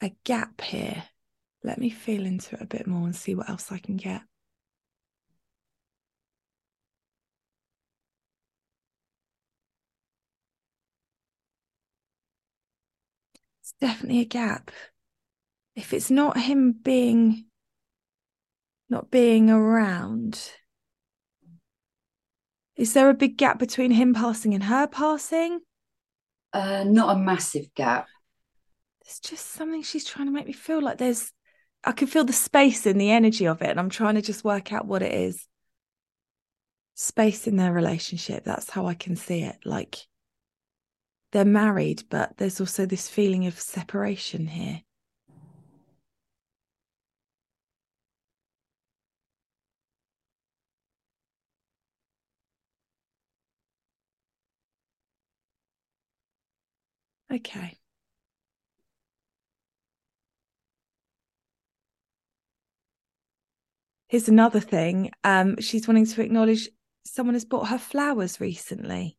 a 0.00 0.14
gap 0.24 0.60
here. 0.60 1.04
Let 1.62 1.78
me 1.78 1.90
feel 1.90 2.24
into 2.24 2.56
it 2.56 2.62
a 2.62 2.66
bit 2.66 2.86
more 2.86 3.04
and 3.04 3.14
see 3.14 3.34
what 3.34 3.50
else 3.50 3.70
I 3.70 3.78
can 3.78 3.96
get. 3.96 4.22
It's 13.60 13.74
definitely 13.80 14.20
a 14.20 14.24
gap. 14.24 14.70
If 15.76 15.92
it's 15.92 16.10
not 16.10 16.38
him 16.38 16.72
being 16.72 17.46
not 18.88 19.10
being 19.10 19.48
around, 19.48 20.50
is 22.74 22.92
there 22.94 23.08
a 23.08 23.14
big 23.14 23.36
gap 23.36 23.58
between 23.58 23.92
him 23.92 24.14
passing 24.14 24.54
and 24.54 24.64
her 24.64 24.86
passing? 24.86 25.60
Uh, 26.52 26.84
not 26.84 27.16
a 27.16 27.18
massive 27.20 27.72
gap. 27.74 28.08
There's 29.10 29.18
just 29.18 29.46
something 29.50 29.82
she's 29.82 30.04
trying 30.04 30.26
to 30.26 30.32
make 30.32 30.46
me 30.46 30.52
feel 30.52 30.80
like 30.80 30.98
there's 30.98 31.32
I 31.82 31.90
can 31.90 32.06
feel 32.06 32.24
the 32.24 32.32
space 32.32 32.86
in 32.86 32.96
the 32.96 33.10
energy 33.10 33.44
of 33.46 33.60
it, 33.60 33.70
and 33.70 33.80
I'm 33.80 33.90
trying 33.90 34.14
to 34.14 34.22
just 34.22 34.44
work 34.44 34.72
out 34.72 34.86
what 34.86 35.02
it 35.02 35.12
is. 35.12 35.48
Space 36.94 37.48
in 37.48 37.56
their 37.56 37.72
relationship. 37.72 38.44
That's 38.44 38.70
how 38.70 38.86
I 38.86 38.94
can 38.94 39.16
see 39.16 39.42
it. 39.42 39.56
Like 39.64 39.98
they're 41.32 41.44
married, 41.44 42.04
but 42.08 42.36
there's 42.36 42.60
also 42.60 42.86
this 42.86 43.08
feeling 43.08 43.48
of 43.48 43.58
separation 43.58 44.46
here. 44.46 44.82
Okay. 57.32 57.79
Here's 64.10 64.28
another 64.28 64.58
thing. 64.58 65.12
Um, 65.22 65.56
she's 65.60 65.86
wanting 65.86 66.04
to 66.04 66.20
acknowledge 66.22 66.68
someone 67.04 67.34
has 67.34 67.44
bought 67.44 67.68
her 67.68 67.78
flowers 67.78 68.40
recently. 68.40 69.16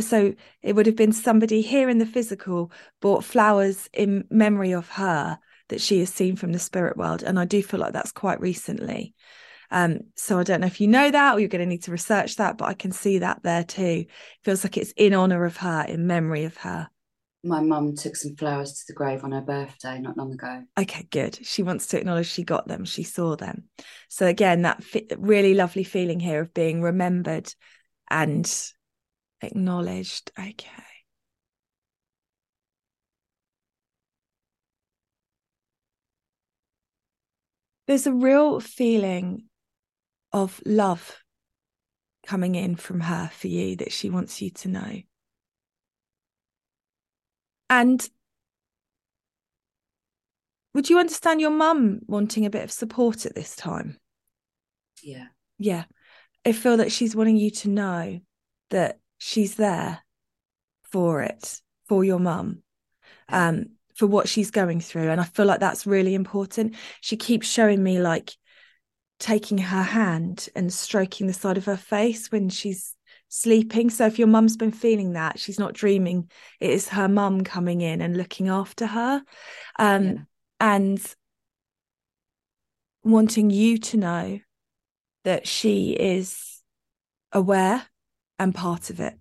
So 0.00 0.34
it 0.62 0.72
would 0.72 0.86
have 0.86 0.96
been 0.96 1.12
somebody 1.12 1.60
here 1.60 1.88
in 1.88 1.98
the 1.98 2.06
physical 2.06 2.72
bought 3.00 3.22
flowers 3.22 3.88
in 3.92 4.24
memory 4.30 4.72
of 4.72 4.88
her 4.88 5.38
that 5.68 5.80
she 5.80 6.00
has 6.00 6.10
seen 6.10 6.34
from 6.34 6.50
the 6.50 6.58
spirit 6.58 6.96
world. 6.96 7.22
And 7.22 7.38
I 7.38 7.44
do 7.44 7.62
feel 7.62 7.78
like 7.78 7.92
that's 7.92 8.10
quite 8.10 8.40
recently. 8.40 9.14
Um, 9.70 10.00
so 10.16 10.40
I 10.40 10.42
don't 10.42 10.62
know 10.62 10.66
if 10.66 10.80
you 10.80 10.88
know 10.88 11.12
that 11.12 11.36
or 11.36 11.38
you're 11.38 11.48
going 11.48 11.60
to 11.60 11.66
need 11.66 11.84
to 11.84 11.92
research 11.92 12.34
that, 12.36 12.58
but 12.58 12.64
I 12.64 12.74
can 12.74 12.90
see 12.90 13.18
that 13.18 13.44
there 13.44 13.62
too. 13.62 14.06
Feels 14.42 14.64
like 14.64 14.76
it's 14.76 14.92
in 14.96 15.14
honor 15.14 15.44
of 15.44 15.58
her, 15.58 15.84
in 15.86 16.08
memory 16.08 16.44
of 16.44 16.56
her. 16.56 16.88
My 17.44 17.60
mum 17.60 17.94
took 17.94 18.16
some 18.16 18.34
flowers 18.36 18.72
to 18.72 18.84
the 18.88 18.94
grave 18.94 19.22
on 19.22 19.32
her 19.32 19.42
birthday 19.42 19.98
not 19.98 20.16
long 20.16 20.32
ago. 20.32 20.62
Okay, 20.78 21.06
good. 21.10 21.38
She 21.46 21.62
wants 21.62 21.86
to 21.88 21.98
acknowledge 21.98 22.26
she 22.26 22.42
got 22.42 22.66
them, 22.66 22.86
she 22.86 23.02
saw 23.02 23.36
them. 23.36 23.64
So 24.08 24.26
again, 24.26 24.62
that 24.62 24.82
fi- 24.82 25.06
really 25.18 25.52
lovely 25.52 25.84
feeling 25.84 26.20
here 26.20 26.40
of 26.40 26.54
being 26.54 26.80
remembered 26.80 27.52
and 28.10 28.50
acknowledged. 29.42 30.32
Okay. 30.38 30.70
There's 37.86 38.06
a 38.06 38.14
real 38.14 38.60
feeling 38.60 39.44
of 40.32 40.62
love 40.64 41.18
coming 42.26 42.54
in 42.54 42.76
from 42.76 43.00
her 43.00 43.30
for 43.34 43.48
you 43.48 43.76
that 43.76 43.92
she 43.92 44.08
wants 44.08 44.40
you 44.40 44.50
to 44.50 44.68
know. 44.68 45.02
And 47.74 48.08
would 50.74 50.88
you 50.88 51.00
understand 51.00 51.40
your 51.40 51.50
mum 51.50 52.02
wanting 52.06 52.46
a 52.46 52.50
bit 52.50 52.62
of 52.62 52.70
support 52.70 53.26
at 53.26 53.34
this 53.34 53.56
time? 53.56 53.98
Yeah. 55.02 55.26
Yeah. 55.58 55.84
I 56.46 56.52
feel 56.52 56.76
that 56.76 56.92
she's 56.92 57.16
wanting 57.16 57.36
you 57.36 57.50
to 57.50 57.68
know 57.68 58.20
that 58.70 59.00
she's 59.18 59.56
there 59.56 60.04
for 60.84 61.22
it, 61.22 61.60
for 61.88 62.04
your 62.04 62.20
mum, 62.20 62.62
um, 63.28 63.70
for 63.96 64.06
what 64.06 64.28
she's 64.28 64.52
going 64.52 64.80
through. 64.80 65.10
And 65.10 65.20
I 65.20 65.24
feel 65.24 65.46
like 65.46 65.58
that's 65.58 65.84
really 65.84 66.14
important. 66.14 66.76
She 67.00 67.16
keeps 67.16 67.48
showing 67.48 67.82
me 67.82 67.98
like 67.98 68.36
taking 69.18 69.58
her 69.58 69.82
hand 69.82 70.48
and 70.54 70.72
stroking 70.72 71.26
the 71.26 71.32
side 71.32 71.58
of 71.58 71.64
her 71.64 71.76
face 71.76 72.30
when 72.30 72.50
she's 72.50 72.93
sleeping. 73.34 73.90
So 73.90 74.06
if 74.06 74.18
your 74.18 74.28
mum's 74.28 74.56
been 74.56 74.70
feeling 74.70 75.14
that, 75.14 75.40
she's 75.40 75.58
not 75.58 75.72
dreaming, 75.74 76.30
it 76.60 76.70
is 76.70 76.88
her 76.90 77.08
mum 77.08 77.42
coming 77.42 77.80
in 77.80 78.00
and 78.00 78.16
looking 78.16 78.48
after 78.48 78.86
her. 78.86 79.22
Um, 79.78 80.04
Yeah. 80.04 80.14
and 80.60 81.14
wanting 83.02 83.50
you 83.50 83.78
to 83.78 83.96
know 83.96 84.38
that 85.24 85.48
she 85.48 85.90
is 85.90 86.62
aware 87.32 87.84
and 88.38 88.54
part 88.54 88.90
of 88.90 89.00
it. 89.00 89.18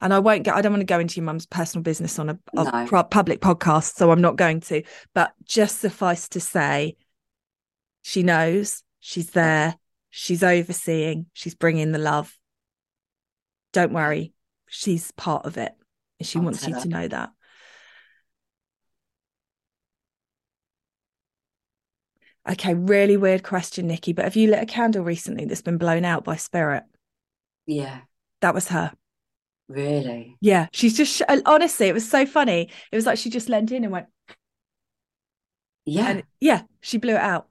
And 0.00 0.12
I 0.12 0.18
won't 0.18 0.44
go, 0.44 0.52
I 0.52 0.60
don't 0.60 0.72
want 0.72 0.80
to 0.80 0.86
go 0.86 0.98
into 0.98 1.16
your 1.16 1.24
mum's 1.24 1.46
personal 1.46 1.82
business 1.82 2.18
on 2.18 2.30
a, 2.30 2.38
a 2.56 2.86
No. 2.90 3.02
public 3.04 3.40
podcast, 3.40 3.94
so 3.94 4.10
I'm 4.10 4.20
not 4.20 4.36
going 4.36 4.60
to. 4.62 4.82
But 5.14 5.32
just 5.44 5.78
suffice 5.78 6.28
to 6.30 6.40
say, 6.40 6.96
she 8.02 8.22
knows, 8.22 8.82
she's 8.98 9.30
there, 9.30 9.76
she's 10.08 10.42
overseeing, 10.42 11.26
she's 11.32 11.54
bringing 11.54 11.92
the 11.92 11.98
love. 11.98 12.36
Don't 13.72 13.92
worry, 13.92 14.32
she's 14.68 15.10
part 15.12 15.46
of 15.46 15.56
it. 15.56 15.72
She 16.22 16.38
I'll 16.38 16.44
wants 16.44 16.66
you 16.66 16.74
her. 16.74 16.80
to 16.80 16.88
know 16.88 17.08
that. 17.08 17.30
Okay, 22.48 22.74
really 22.74 23.16
weird 23.16 23.42
question, 23.42 23.86
Nicky. 23.86 24.12
But 24.12 24.24
have 24.24 24.36
you 24.36 24.48
lit 24.50 24.62
a 24.62 24.66
candle 24.66 25.04
recently 25.04 25.44
that's 25.44 25.62
been 25.62 25.78
blown 25.78 26.04
out 26.04 26.24
by 26.24 26.36
spirit? 26.36 26.84
Yeah. 27.66 28.00
That 28.40 28.54
was 28.54 28.68
her. 28.68 28.92
Really. 29.68 30.36
Yeah, 30.40 30.66
she's 30.72 30.96
just 30.96 31.14
sh- 31.14 31.40
honestly, 31.46 31.86
it 31.86 31.94
was 31.94 32.08
so 32.08 32.26
funny. 32.26 32.70
It 32.90 32.96
was 32.96 33.06
like 33.06 33.18
she 33.18 33.30
just 33.30 33.48
leaned 33.48 33.70
in 33.70 33.84
and 33.84 33.92
went, 33.92 34.06
Yeah. 35.84 36.08
and 36.08 36.22
yeah, 36.40 36.62
she 36.80 36.98
blew 36.98 37.14
it 37.14 37.20
out. 37.20 37.46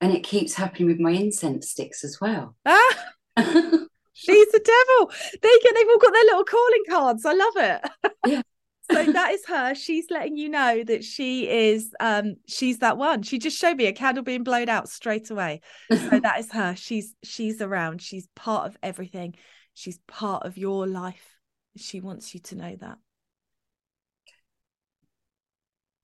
And 0.00 0.12
it 0.12 0.24
keeps 0.24 0.54
happening 0.54 0.88
with 0.88 1.00
my 1.00 1.12
incense 1.12 1.70
sticks 1.70 2.04
as 2.04 2.18
well. 2.20 2.54
Ah, 2.66 2.94
she's 4.16 4.50
the 4.50 4.58
devil. 4.58 5.12
They 5.42 5.58
get, 5.62 5.74
they've 5.74 5.88
all 5.88 5.98
got 5.98 6.12
their 6.12 6.24
little 6.24 6.44
calling 6.44 6.82
cards. 6.88 7.26
I 7.26 7.32
love 7.34 7.56
it. 7.56 8.12
Yeah. 8.26 8.42
so 8.90 9.12
that 9.12 9.32
is 9.32 9.44
her. 9.46 9.74
She's 9.74 10.06
letting 10.10 10.36
you 10.36 10.48
know 10.48 10.82
that 10.84 11.04
she 11.04 11.48
is, 11.48 11.94
um, 12.00 12.36
she's 12.46 12.78
that 12.78 12.96
one. 12.96 13.22
She 13.22 13.38
just 13.38 13.58
showed 13.58 13.76
me 13.76 13.86
a 13.86 13.92
candle 13.92 14.24
being 14.24 14.42
blown 14.42 14.68
out 14.68 14.88
straight 14.88 15.30
away. 15.30 15.60
So 15.90 16.20
that 16.20 16.40
is 16.40 16.50
her. 16.52 16.74
She's 16.76 17.14
she's 17.22 17.60
around. 17.60 18.00
She's 18.00 18.28
part 18.34 18.66
of 18.66 18.76
everything. 18.82 19.34
She's 19.74 19.98
part 20.06 20.46
of 20.46 20.56
your 20.56 20.86
life. 20.86 21.36
She 21.76 22.00
wants 22.00 22.32
you 22.32 22.40
to 22.40 22.54
know 22.56 22.76
that. 22.80 22.98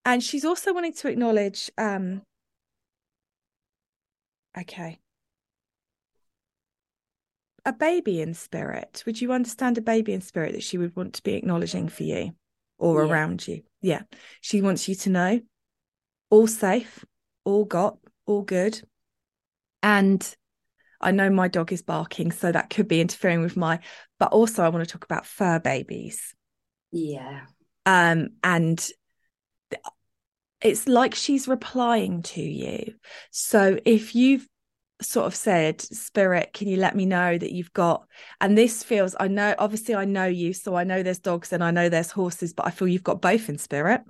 And 0.05 0.23
she's 0.23 0.45
also 0.45 0.75
wanting 0.75 0.95
to 0.95 1.09
acknowledge 1.09 1.71
um 1.79 2.23
okay. 4.59 4.99
A 7.65 7.73
baby 7.73 8.21
in 8.21 8.35
spirit. 8.35 9.03
Would 9.07 9.21
you 9.21 9.33
understand 9.33 9.79
a 9.79 9.83
baby 9.83 10.13
in 10.13 10.21
spirit 10.21 10.53
that 10.53 10.65
she 10.65 10.79
would 10.79 10.97
want 10.97 11.15
to 11.15 11.23
be 11.23 11.35
acknowledging 11.35 11.89
for 11.89 12.03
you 12.03 12.35
or 12.79 13.05
Yeah. 13.05 13.11
around 13.11 13.47
you? 13.47 13.63
Yeah. 13.81 14.03
She 14.41 14.61
wants 14.63 14.89
you 14.89 14.95
to 14.97 15.11
know 15.11 15.41
all 16.31 16.47
safe, 16.47 17.05
all 17.45 17.65
got, 17.65 17.99
all 18.27 18.43
good. 18.43 18.81
And 19.83 20.37
I 21.01 21.11
know 21.11 21.31
my 21.31 21.49
dog 21.49 21.73
is 21.73 21.83
barking, 21.83 22.33
so 22.33 22.51
that 22.51 22.71
could 22.71 22.89
be 22.89 23.01
interfering 23.01 23.43
with 23.43 23.57
my, 23.57 23.81
but 24.19 24.33
also 24.33 24.63
I 24.63 24.69
want 24.69 24.85
to 24.85 24.91
talk 24.91 25.05
about 25.05 25.27
fur 25.27 25.59
babies. 25.59 26.35
Yeah. 26.91 27.43
Um, 27.87 28.31
and 28.45 28.89
it's 30.61 30.87
like 30.87 31.15
she's 31.15 31.49
replying 31.49 32.23
to 32.23 32.41
you. 32.41 32.95
So 33.31 33.79
if 33.85 34.15
you've 34.15 34.47
sort 35.03 35.27
of 35.27 35.35
said, 35.35 35.81
Spirit, 35.81 36.53
can 36.53 36.69
you 36.69 36.77
let 36.77 36.97
me 36.97 37.07
know 37.07 37.37
that 37.37 37.53
you've 37.53 37.73
got, 37.73 38.07
and 38.41 38.57
this 38.57 38.83
feels, 38.83 39.15
I 39.19 39.29
know, 39.29 39.55
obviously, 39.59 39.95
I 39.95 40.05
know 40.05 40.27
you, 40.27 40.53
so 40.53 40.75
I 40.75 40.85
know 40.85 41.03
there's 41.03 41.19
dogs 41.19 41.53
and 41.53 41.63
I 41.63 41.71
know 41.71 41.89
there's 41.89 42.11
horses, 42.11 42.53
but 42.53 42.67
I 42.67 42.71
feel 42.71 42.89
you've 42.89 43.03
got 43.03 43.21
both 43.21 43.49
in 43.49 43.59
spirit. 43.59 44.03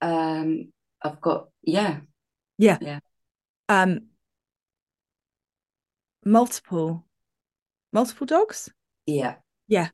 Um, 0.00 0.72
I've 1.02 1.20
got 1.20 1.48
yeah, 1.62 2.00
Yeah. 2.58 2.78
Yeah. 2.80 3.00
Um, 3.68 4.06
multiple, 6.24 7.04
multiple 7.92 8.26
dogs. 8.26 8.70
yeah, 9.06 9.36
Yeah. 9.68 9.88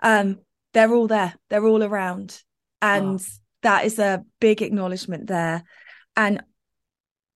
Um, 0.00 0.40
they're 0.72 0.92
all 0.92 1.06
there. 1.06 1.34
They're 1.50 1.66
all 1.66 1.82
around, 1.82 2.42
and 2.80 3.20
Oh. 3.20 3.24
that 3.62 3.84
is 3.84 3.98
a 3.98 4.24
big 4.40 4.62
acknowledgement 4.62 5.26
there. 5.26 5.64
And 6.16 6.42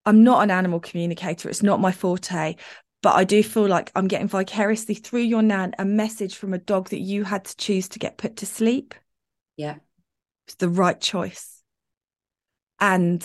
I'm 0.06 0.24
not 0.24 0.42
an 0.42 0.50
animal 0.50 0.80
communicator; 0.80 1.48
it's 1.50 1.62
not 1.62 1.80
my 1.80 1.92
forte. 1.92 2.56
But 3.02 3.14
I 3.14 3.24
do 3.24 3.42
feel 3.42 3.68
like 3.68 3.92
I'm 3.94 4.08
getting 4.08 4.26
vicariously 4.26 4.94
through 4.94 5.20
your 5.20 5.42
nan 5.42 5.74
a 5.78 5.84
message 5.84 6.36
from 6.36 6.54
a 6.54 6.58
dog 6.58 6.88
that 6.88 7.00
you 7.00 7.24
had 7.24 7.44
to 7.44 7.56
choose 7.56 7.88
to 7.90 7.98
get 7.98 8.16
put 8.16 8.36
to 8.38 8.46
sleep. 8.46 8.94
yeah, 9.56 9.76
It's 10.46 10.56
the 10.56 10.68
right 10.68 10.98
choice. 10.98 11.62
And 12.80 13.24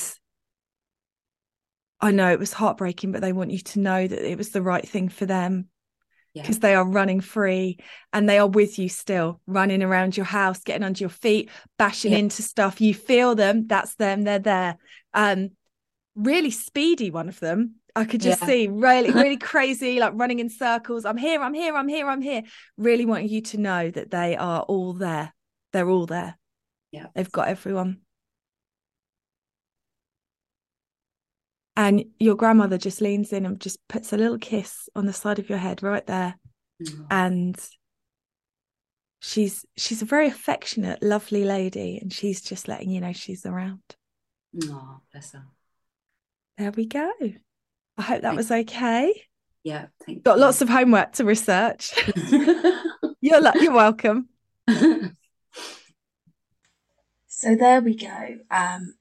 I 1.99 2.11
know 2.11 2.31
it 2.31 2.39
was 2.39 2.53
heartbreaking, 2.53 3.11
but 3.11 3.21
they 3.21 3.33
want 3.33 3.51
you 3.51 3.59
to 3.59 3.79
know 3.79 4.07
that 4.07 4.29
it 4.29 4.37
was 4.37 4.49
the 4.49 4.61
right 4.61 4.87
thing 4.87 5.09
for 5.09 5.25
them 5.25 5.67
yeah, 6.33 6.41
because 6.43 6.59
they 6.59 6.73
are 6.75 6.85
running 6.87 7.21
free 7.21 7.77
and 8.11 8.27
they 8.27 8.39
are 8.39 8.47
with 8.47 8.79
you 8.79 8.89
still, 8.89 9.39
running 9.45 9.83
around 9.83 10.17
your 10.17 10.25
house, 10.25 10.59
getting 10.63 10.83
under 10.83 10.99
your 10.99 11.09
feet, 11.09 11.49
bashing 11.77 12.11
Yeah. 12.11 12.17
into 12.19 12.41
stuff. 12.41 12.81
You 12.81 12.93
feel 12.93 13.35
them, 13.35 13.67
that's 13.67 13.95
them, 13.95 14.23
they're 14.23 14.39
there. 14.39 14.77
Um, 15.13 15.51
really 16.15 16.51
speedy, 16.51 17.11
one 17.11 17.29
of 17.29 17.39
them. 17.39 17.75
I 17.95 18.05
could 18.05 18.21
just 18.21 18.41
Yeah. 18.41 18.47
see 18.47 18.67
really, 18.67 19.11
really 19.11 19.37
crazy, 19.37 19.99
like 19.99 20.13
running 20.15 20.39
in 20.39 20.49
circles. 20.49 21.05
I'm 21.05 21.17
here, 21.17 21.41
I'm 21.41 21.53
here, 21.53 21.75
I'm 21.75 21.87
here, 21.87 22.07
I'm 22.07 22.21
here. 22.21 22.43
Really 22.77 23.05
wanting 23.05 23.29
you 23.29 23.41
to 23.41 23.57
know 23.57 23.89
that 23.91 24.11
they 24.11 24.35
are 24.35 24.61
all 24.61 24.93
there. 24.93 25.33
They're 25.73 25.89
all 25.89 26.05
there. 26.05 26.37
Yeah. 26.91 27.07
They've 27.15 27.31
got 27.31 27.47
everyone. 27.47 28.01
And 31.77 32.05
your 32.19 32.35
grandmother 32.35 32.77
just 32.77 33.01
leans 33.01 33.31
in 33.31 33.45
and 33.45 33.59
just 33.59 33.79
puts 33.87 34.11
a 34.11 34.17
little 34.17 34.37
kiss 34.37 34.89
on 34.95 35.05
the 35.05 35.13
side 35.13 35.39
of 35.39 35.49
your 35.49 35.57
head 35.57 35.81
right 35.81 36.05
there. 36.05 36.35
Oh, 36.87 37.05
And 37.09 37.57
she's 39.21 39.65
she's 39.77 40.01
a 40.01 40.05
very 40.05 40.27
affectionate, 40.27 41.01
lovely 41.01 41.45
lady, 41.45 41.97
and 42.01 42.11
she's 42.11 42.41
just 42.41 42.67
letting 42.67 42.89
you 42.89 42.99
know 42.99 43.13
she's 43.13 43.45
around. 43.45 43.81
oh, 44.65 44.99
bless 45.11 45.31
her. 45.31 45.45
There 46.61 46.69
we 46.69 46.85
go. 46.85 47.11
I 47.97 48.01
hope 48.03 48.21
that 48.21 48.35
Thank- 48.35 48.37
was 48.37 48.51
okay. 48.51 49.23
Yeah, 49.63 49.87
thank 50.05 50.21
Got 50.21 50.35
you. 50.35 50.41
lots 50.41 50.61
of 50.61 50.69
homework 50.69 51.13
to 51.13 51.25
research. 51.25 51.91
you're 53.19 53.41
lo- 53.41 53.51
you're 53.59 53.73
welcome. 53.73 54.29
So 57.27 57.55
there 57.55 57.81
we 57.81 57.95
go. 57.95 58.37
Um, 58.51 58.93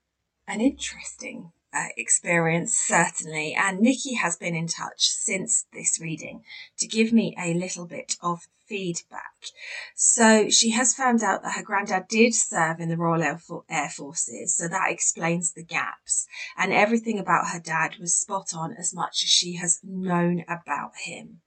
an 0.47 0.61
interesting 0.61 1.51
uh, 1.73 1.87
experience, 1.97 2.73
certainly. 2.73 3.55
And 3.57 3.79
Nicky 3.79 4.15
has 4.15 4.37
been 4.37 4.55
in 4.55 4.67
touch 4.67 5.07
since 5.07 5.65
this 5.73 5.99
reading 6.01 6.43
to 6.77 6.87
give 6.87 7.13
me 7.13 7.35
a 7.39 7.53
little 7.53 7.85
bit 7.85 8.17
of 8.21 8.47
feedback. 8.67 9.35
So 9.95 10.49
she 10.49 10.71
has 10.71 10.93
found 10.93 11.23
out 11.23 11.43
that 11.43 11.55
her 11.55 11.63
granddad 11.63 12.07
did 12.07 12.33
serve 12.33 12.79
in 12.79 12.89
the 12.89 12.97
Royal 12.97 13.21
Air, 13.21 13.37
For- 13.37 13.65
Air 13.69 13.89
Forces, 13.89 14.55
so 14.55 14.67
that 14.69 14.91
explains 14.91 15.51
the 15.51 15.63
gaps. 15.63 16.25
And 16.57 16.71
everything 16.71 17.19
about 17.19 17.49
her 17.49 17.59
dad 17.59 17.97
was 17.99 18.17
spot 18.17 18.53
on 18.55 18.73
as 18.79 18.93
much 18.93 19.23
as 19.23 19.29
she 19.29 19.55
has 19.55 19.79
known 19.83 20.43
about 20.47 20.91
him. 21.03 21.41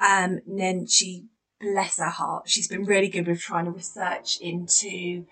Um, 0.00 0.40
and 0.46 0.58
then 0.58 0.86
she, 0.86 1.26
bless 1.60 1.98
her 1.98 2.10
heart, 2.10 2.48
she's 2.48 2.68
been 2.68 2.84
really 2.84 3.08
good 3.08 3.28
with 3.28 3.40
trying 3.40 3.66
to 3.66 3.70
research 3.70 4.38
into 4.40 5.26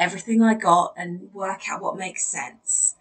everything 0.00 0.42
I 0.42 0.54
got 0.54 0.94
and 0.96 1.32
work 1.32 1.68
out 1.70 1.82
what 1.82 1.96
makes 1.96 2.24
sense. 2.24 2.96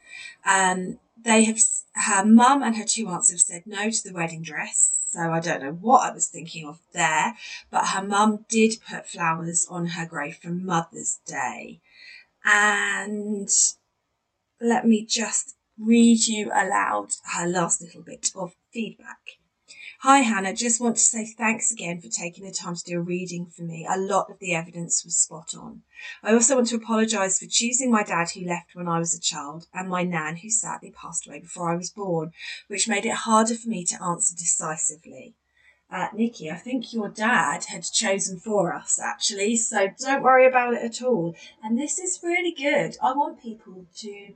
Um, 0.45 0.99
they 1.21 1.45
have, 1.45 1.59
her 1.93 2.25
mum 2.25 2.61
and 2.61 2.75
her 2.75 2.83
two 2.85 3.07
aunts 3.07 3.31
have 3.31 3.41
said 3.41 3.63
no 3.65 3.89
to 3.89 4.03
the 4.03 4.13
wedding 4.13 4.43
dress. 4.43 4.97
So 5.11 5.31
I 5.31 5.39
don't 5.39 5.63
know 5.63 5.71
what 5.71 6.07
I 6.07 6.13
was 6.13 6.27
thinking 6.27 6.67
of 6.67 6.79
there, 6.93 7.35
but 7.71 7.87
her 7.87 8.03
mum 8.03 8.45
did 8.47 8.75
put 8.87 9.07
flowers 9.07 9.65
on 9.69 9.87
her 9.87 10.05
grave 10.05 10.37
for 10.39 10.49
Mother's 10.49 11.19
Day. 11.25 11.79
And 12.45 13.49
let 14.61 14.85
me 14.85 15.05
just 15.05 15.55
read 15.79 16.27
you 16.27 16.51
aloud 16.53 17.13
her 17.33 17.47
last 17.47 17.81
little 17.81 18.01
bit 18.01 18.29
of 18.35 18.53
feedback. 18.71 19.38
Hi, 20.03 20.19
Hannah. 20.19 20.53
Just 20.53 20.79
want 20.79 20.95
to 20.95 21.01
say 21.01 21.25
thanks 21.25 21.73
again 21.73 21.99
for 21.99 22.07
taking 22.07 22.45
the 22.45 22.53
time 22.53 22.73
to 22.73 22.83
do 22.85 22.99
a 22.99 23.01
reading 23.01 23.47
for 23.47 23.63
me. 23.63 23.85
A 23.85 23.99
lot 23.99 24.29
of 24.29 24.39
the 24.39 24.55
evidence 24.55 25.03
was 25.03 25.17
spot 25.17 25.53
on. 25.53 25.81
I 26.23 26.31
also 26.31 26.55
want 26.55 26.67
to 26.67 26.77
apologise 26.77 27.37
for 27.37 27.47
choosing 27.47 27.91
my 27.91 28.03
dad 28.03 28.29
who 28.29 28.45
left 28.45 28.75
when 28.75 28.87
I 28.87 28.97
was 28.97 29.13
a 29.13 29.19
child 29.19 29.67
and 29.73 29.89
my 29.89 30.03
nan 30.03 30.37
who 30.37 30.49
sadly 30.49 30.91
passed 30.91 31.27
away 31.27 31.41
before 31.41 31.69
I 31.69 31.75
was 31.75 31.89
born, 31.89 32.31
which 32.69 32.87
made 32.87 33.05
it 33.05 33.13
harder 33.13 33.55
for 33.55 33.67
me 33.67 33.83
to 33.83 34.01
answer 34.01 34.33
decisively. 34.37 35.35
Uh, 35.91 36.07
Nicky, 36.13 36.49
I 36.49 36.55
think 36.55 36.93
your 36.93 37.09
dad 37.09 37.65
had 37.65 37.83
chosen 37.83 38.39
for 38.39 38.73
us 38.73 39.01
actually, 39.03 39.57
so 39.57 39.89
don't 39.99 40.23
worry 40.23 40.47
about 40.47 40.75
it 40.75 40.81
at 40.81 41.01
all. 41.01 41.35
And 41.61 41.77
this 41.77 41.99
is 41.99 42.21
really 42.23 42.53
good. 42.53 42.95
I 43.03 43.11
want 43.11 43.43
people 43.43 43.85
to 43.97 44.33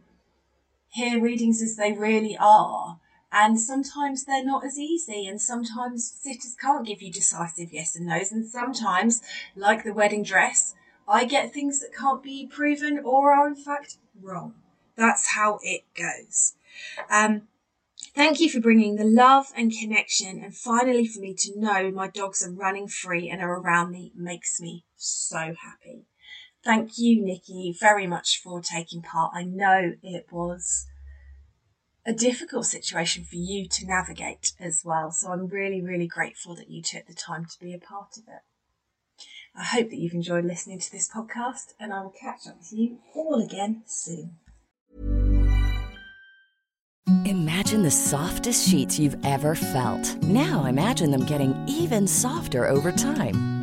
hear 0.89 1.22
readings 1.22 1.61
as 1.61 1.78
they 1.78 1.93
really 1.93 2.36
are. 2.38 2.99
And 3.36 3.60
sometimes 3.60 4.26
they're 4.26 4.46
not 4.46 4.64
as 4.64 4.78
easy, 4.78 5.26
and 5.26 5.42
sometimes 5.42 6.12
sitters 6.22 6.56
can't 6.62 6.86
give 6.86 7.02
you 7.02 7.12
decisive 7.12 7.74
yes 7.74 7.96
and 7.96 8.06
no's, 8.06 8.32
and 8.32 8.46
sometimes, 8.46 9.24
like 9.56 9.84
the 9.84 9.92
wedding 9.94 10.22
dress, 10.22 10.76
I 11.08 11.26
get 11.26 11.52
things 11.52 11.80
that 11.80 11.96
can't 11.98 12.22
be 12.22 12.46
proven 12.46 13.00
or 13.04 13.34
are 13.34 13.48
in 13.48 13.56
fact 13.56 13.98
wrong. 14.22 14.54
That's 14.96 15.30
how 15.30 15.58
it 15.64 15.84
goes. 15.96 16.54
Um, 17.10 17.48
thank 18.14 18.40
you 18.40 18.52
for 18.52 18.60
bringing 18.60 18.98
the 18.98 19.04
love 19.04 19.48
and 19.58 19.72
connection, 19.72 20.44
and 20.44 20.56
finally 20.56 21.08
for 21.08 21.20
me 21.20 21.34
to 21.40 21.60
know 21.60 21.90
my 21.90 22.10
dogs 22.10 22.46
are 22.46 22.52
running 22.52 22.88
free 22.88 23.32
and 23.32 23.42
are 23.42 23.60
around 23.60 23.92
me 23.92 24.12
makes 24.16 24.62
me 24.62 24.86
so 24.96 25.56
happy. 25.60 26.06
Thank 26.64 27.00
you, 27.00 27.26
Nicky, 27.26 27.76
very 27.78 28.06
much 28.06 28.40
for 28.44 28.62
taking 28.62 29.02
part. 29.02 29.32
I 29.34 29.44
know 29.44 29.94
it 30.04 30.28
was 30.32 30.86
a 32.06 32.14
difficult 32.14 32.66
situation 32.66 33.24
for 33.24 33.36
you 33.36 33.68
to 33.68 33.86
navigate 33.86 34.54
as 34.60 34.82
well. 34.84 35.12
So 35.12 35.32
I'm 35.32 35.47
really, 35.47 35.82
really 35.82 36.08
grateful 36.08 36.56
that 36.56 36.70
you 36.70 36.82
took 36.82 37.08
the 37.08 37.14
time 37.14 37.45
to 37.45 37.60
be 37.60 37.74
a 37.74 37.80
part 37.80 38.18
of 38.18 38.24
it. 38.28 38.41
I 39.56 39.64
hope 39.64 39.89
that 39.89 39.99
you've 39.99 40.14
enjoyed 40.14 40.45
listening 40.45 40.80
to 40.80 40.91
this 40.91 41.10
podcast, 41.10 41.74
and 41.80 41.93
I 41.93 42.01
will 42.01 42.14
catch 42.20 42.47
up 42.47 42.58
with 42.58 42.74
you 42.74 42.99
all 43.14 43.41
again 43.41 43.84
soon. 43.86 44.38
Imagine 47.26 47.84
the 47.84 47.91
softest 47.91 48.68
sheets 48.68 48.97
you've 48.97 49.24
ever 49.26 49.56
felt. 49.56 50.16
Now 50.24 50.66
imagine 50.66 51.12
them 51.12 51.26
getting 51.26 51.56
even 51.68 52.08
softer 52.08 52.68
over 52.68 52.91
time. 52.91 53.62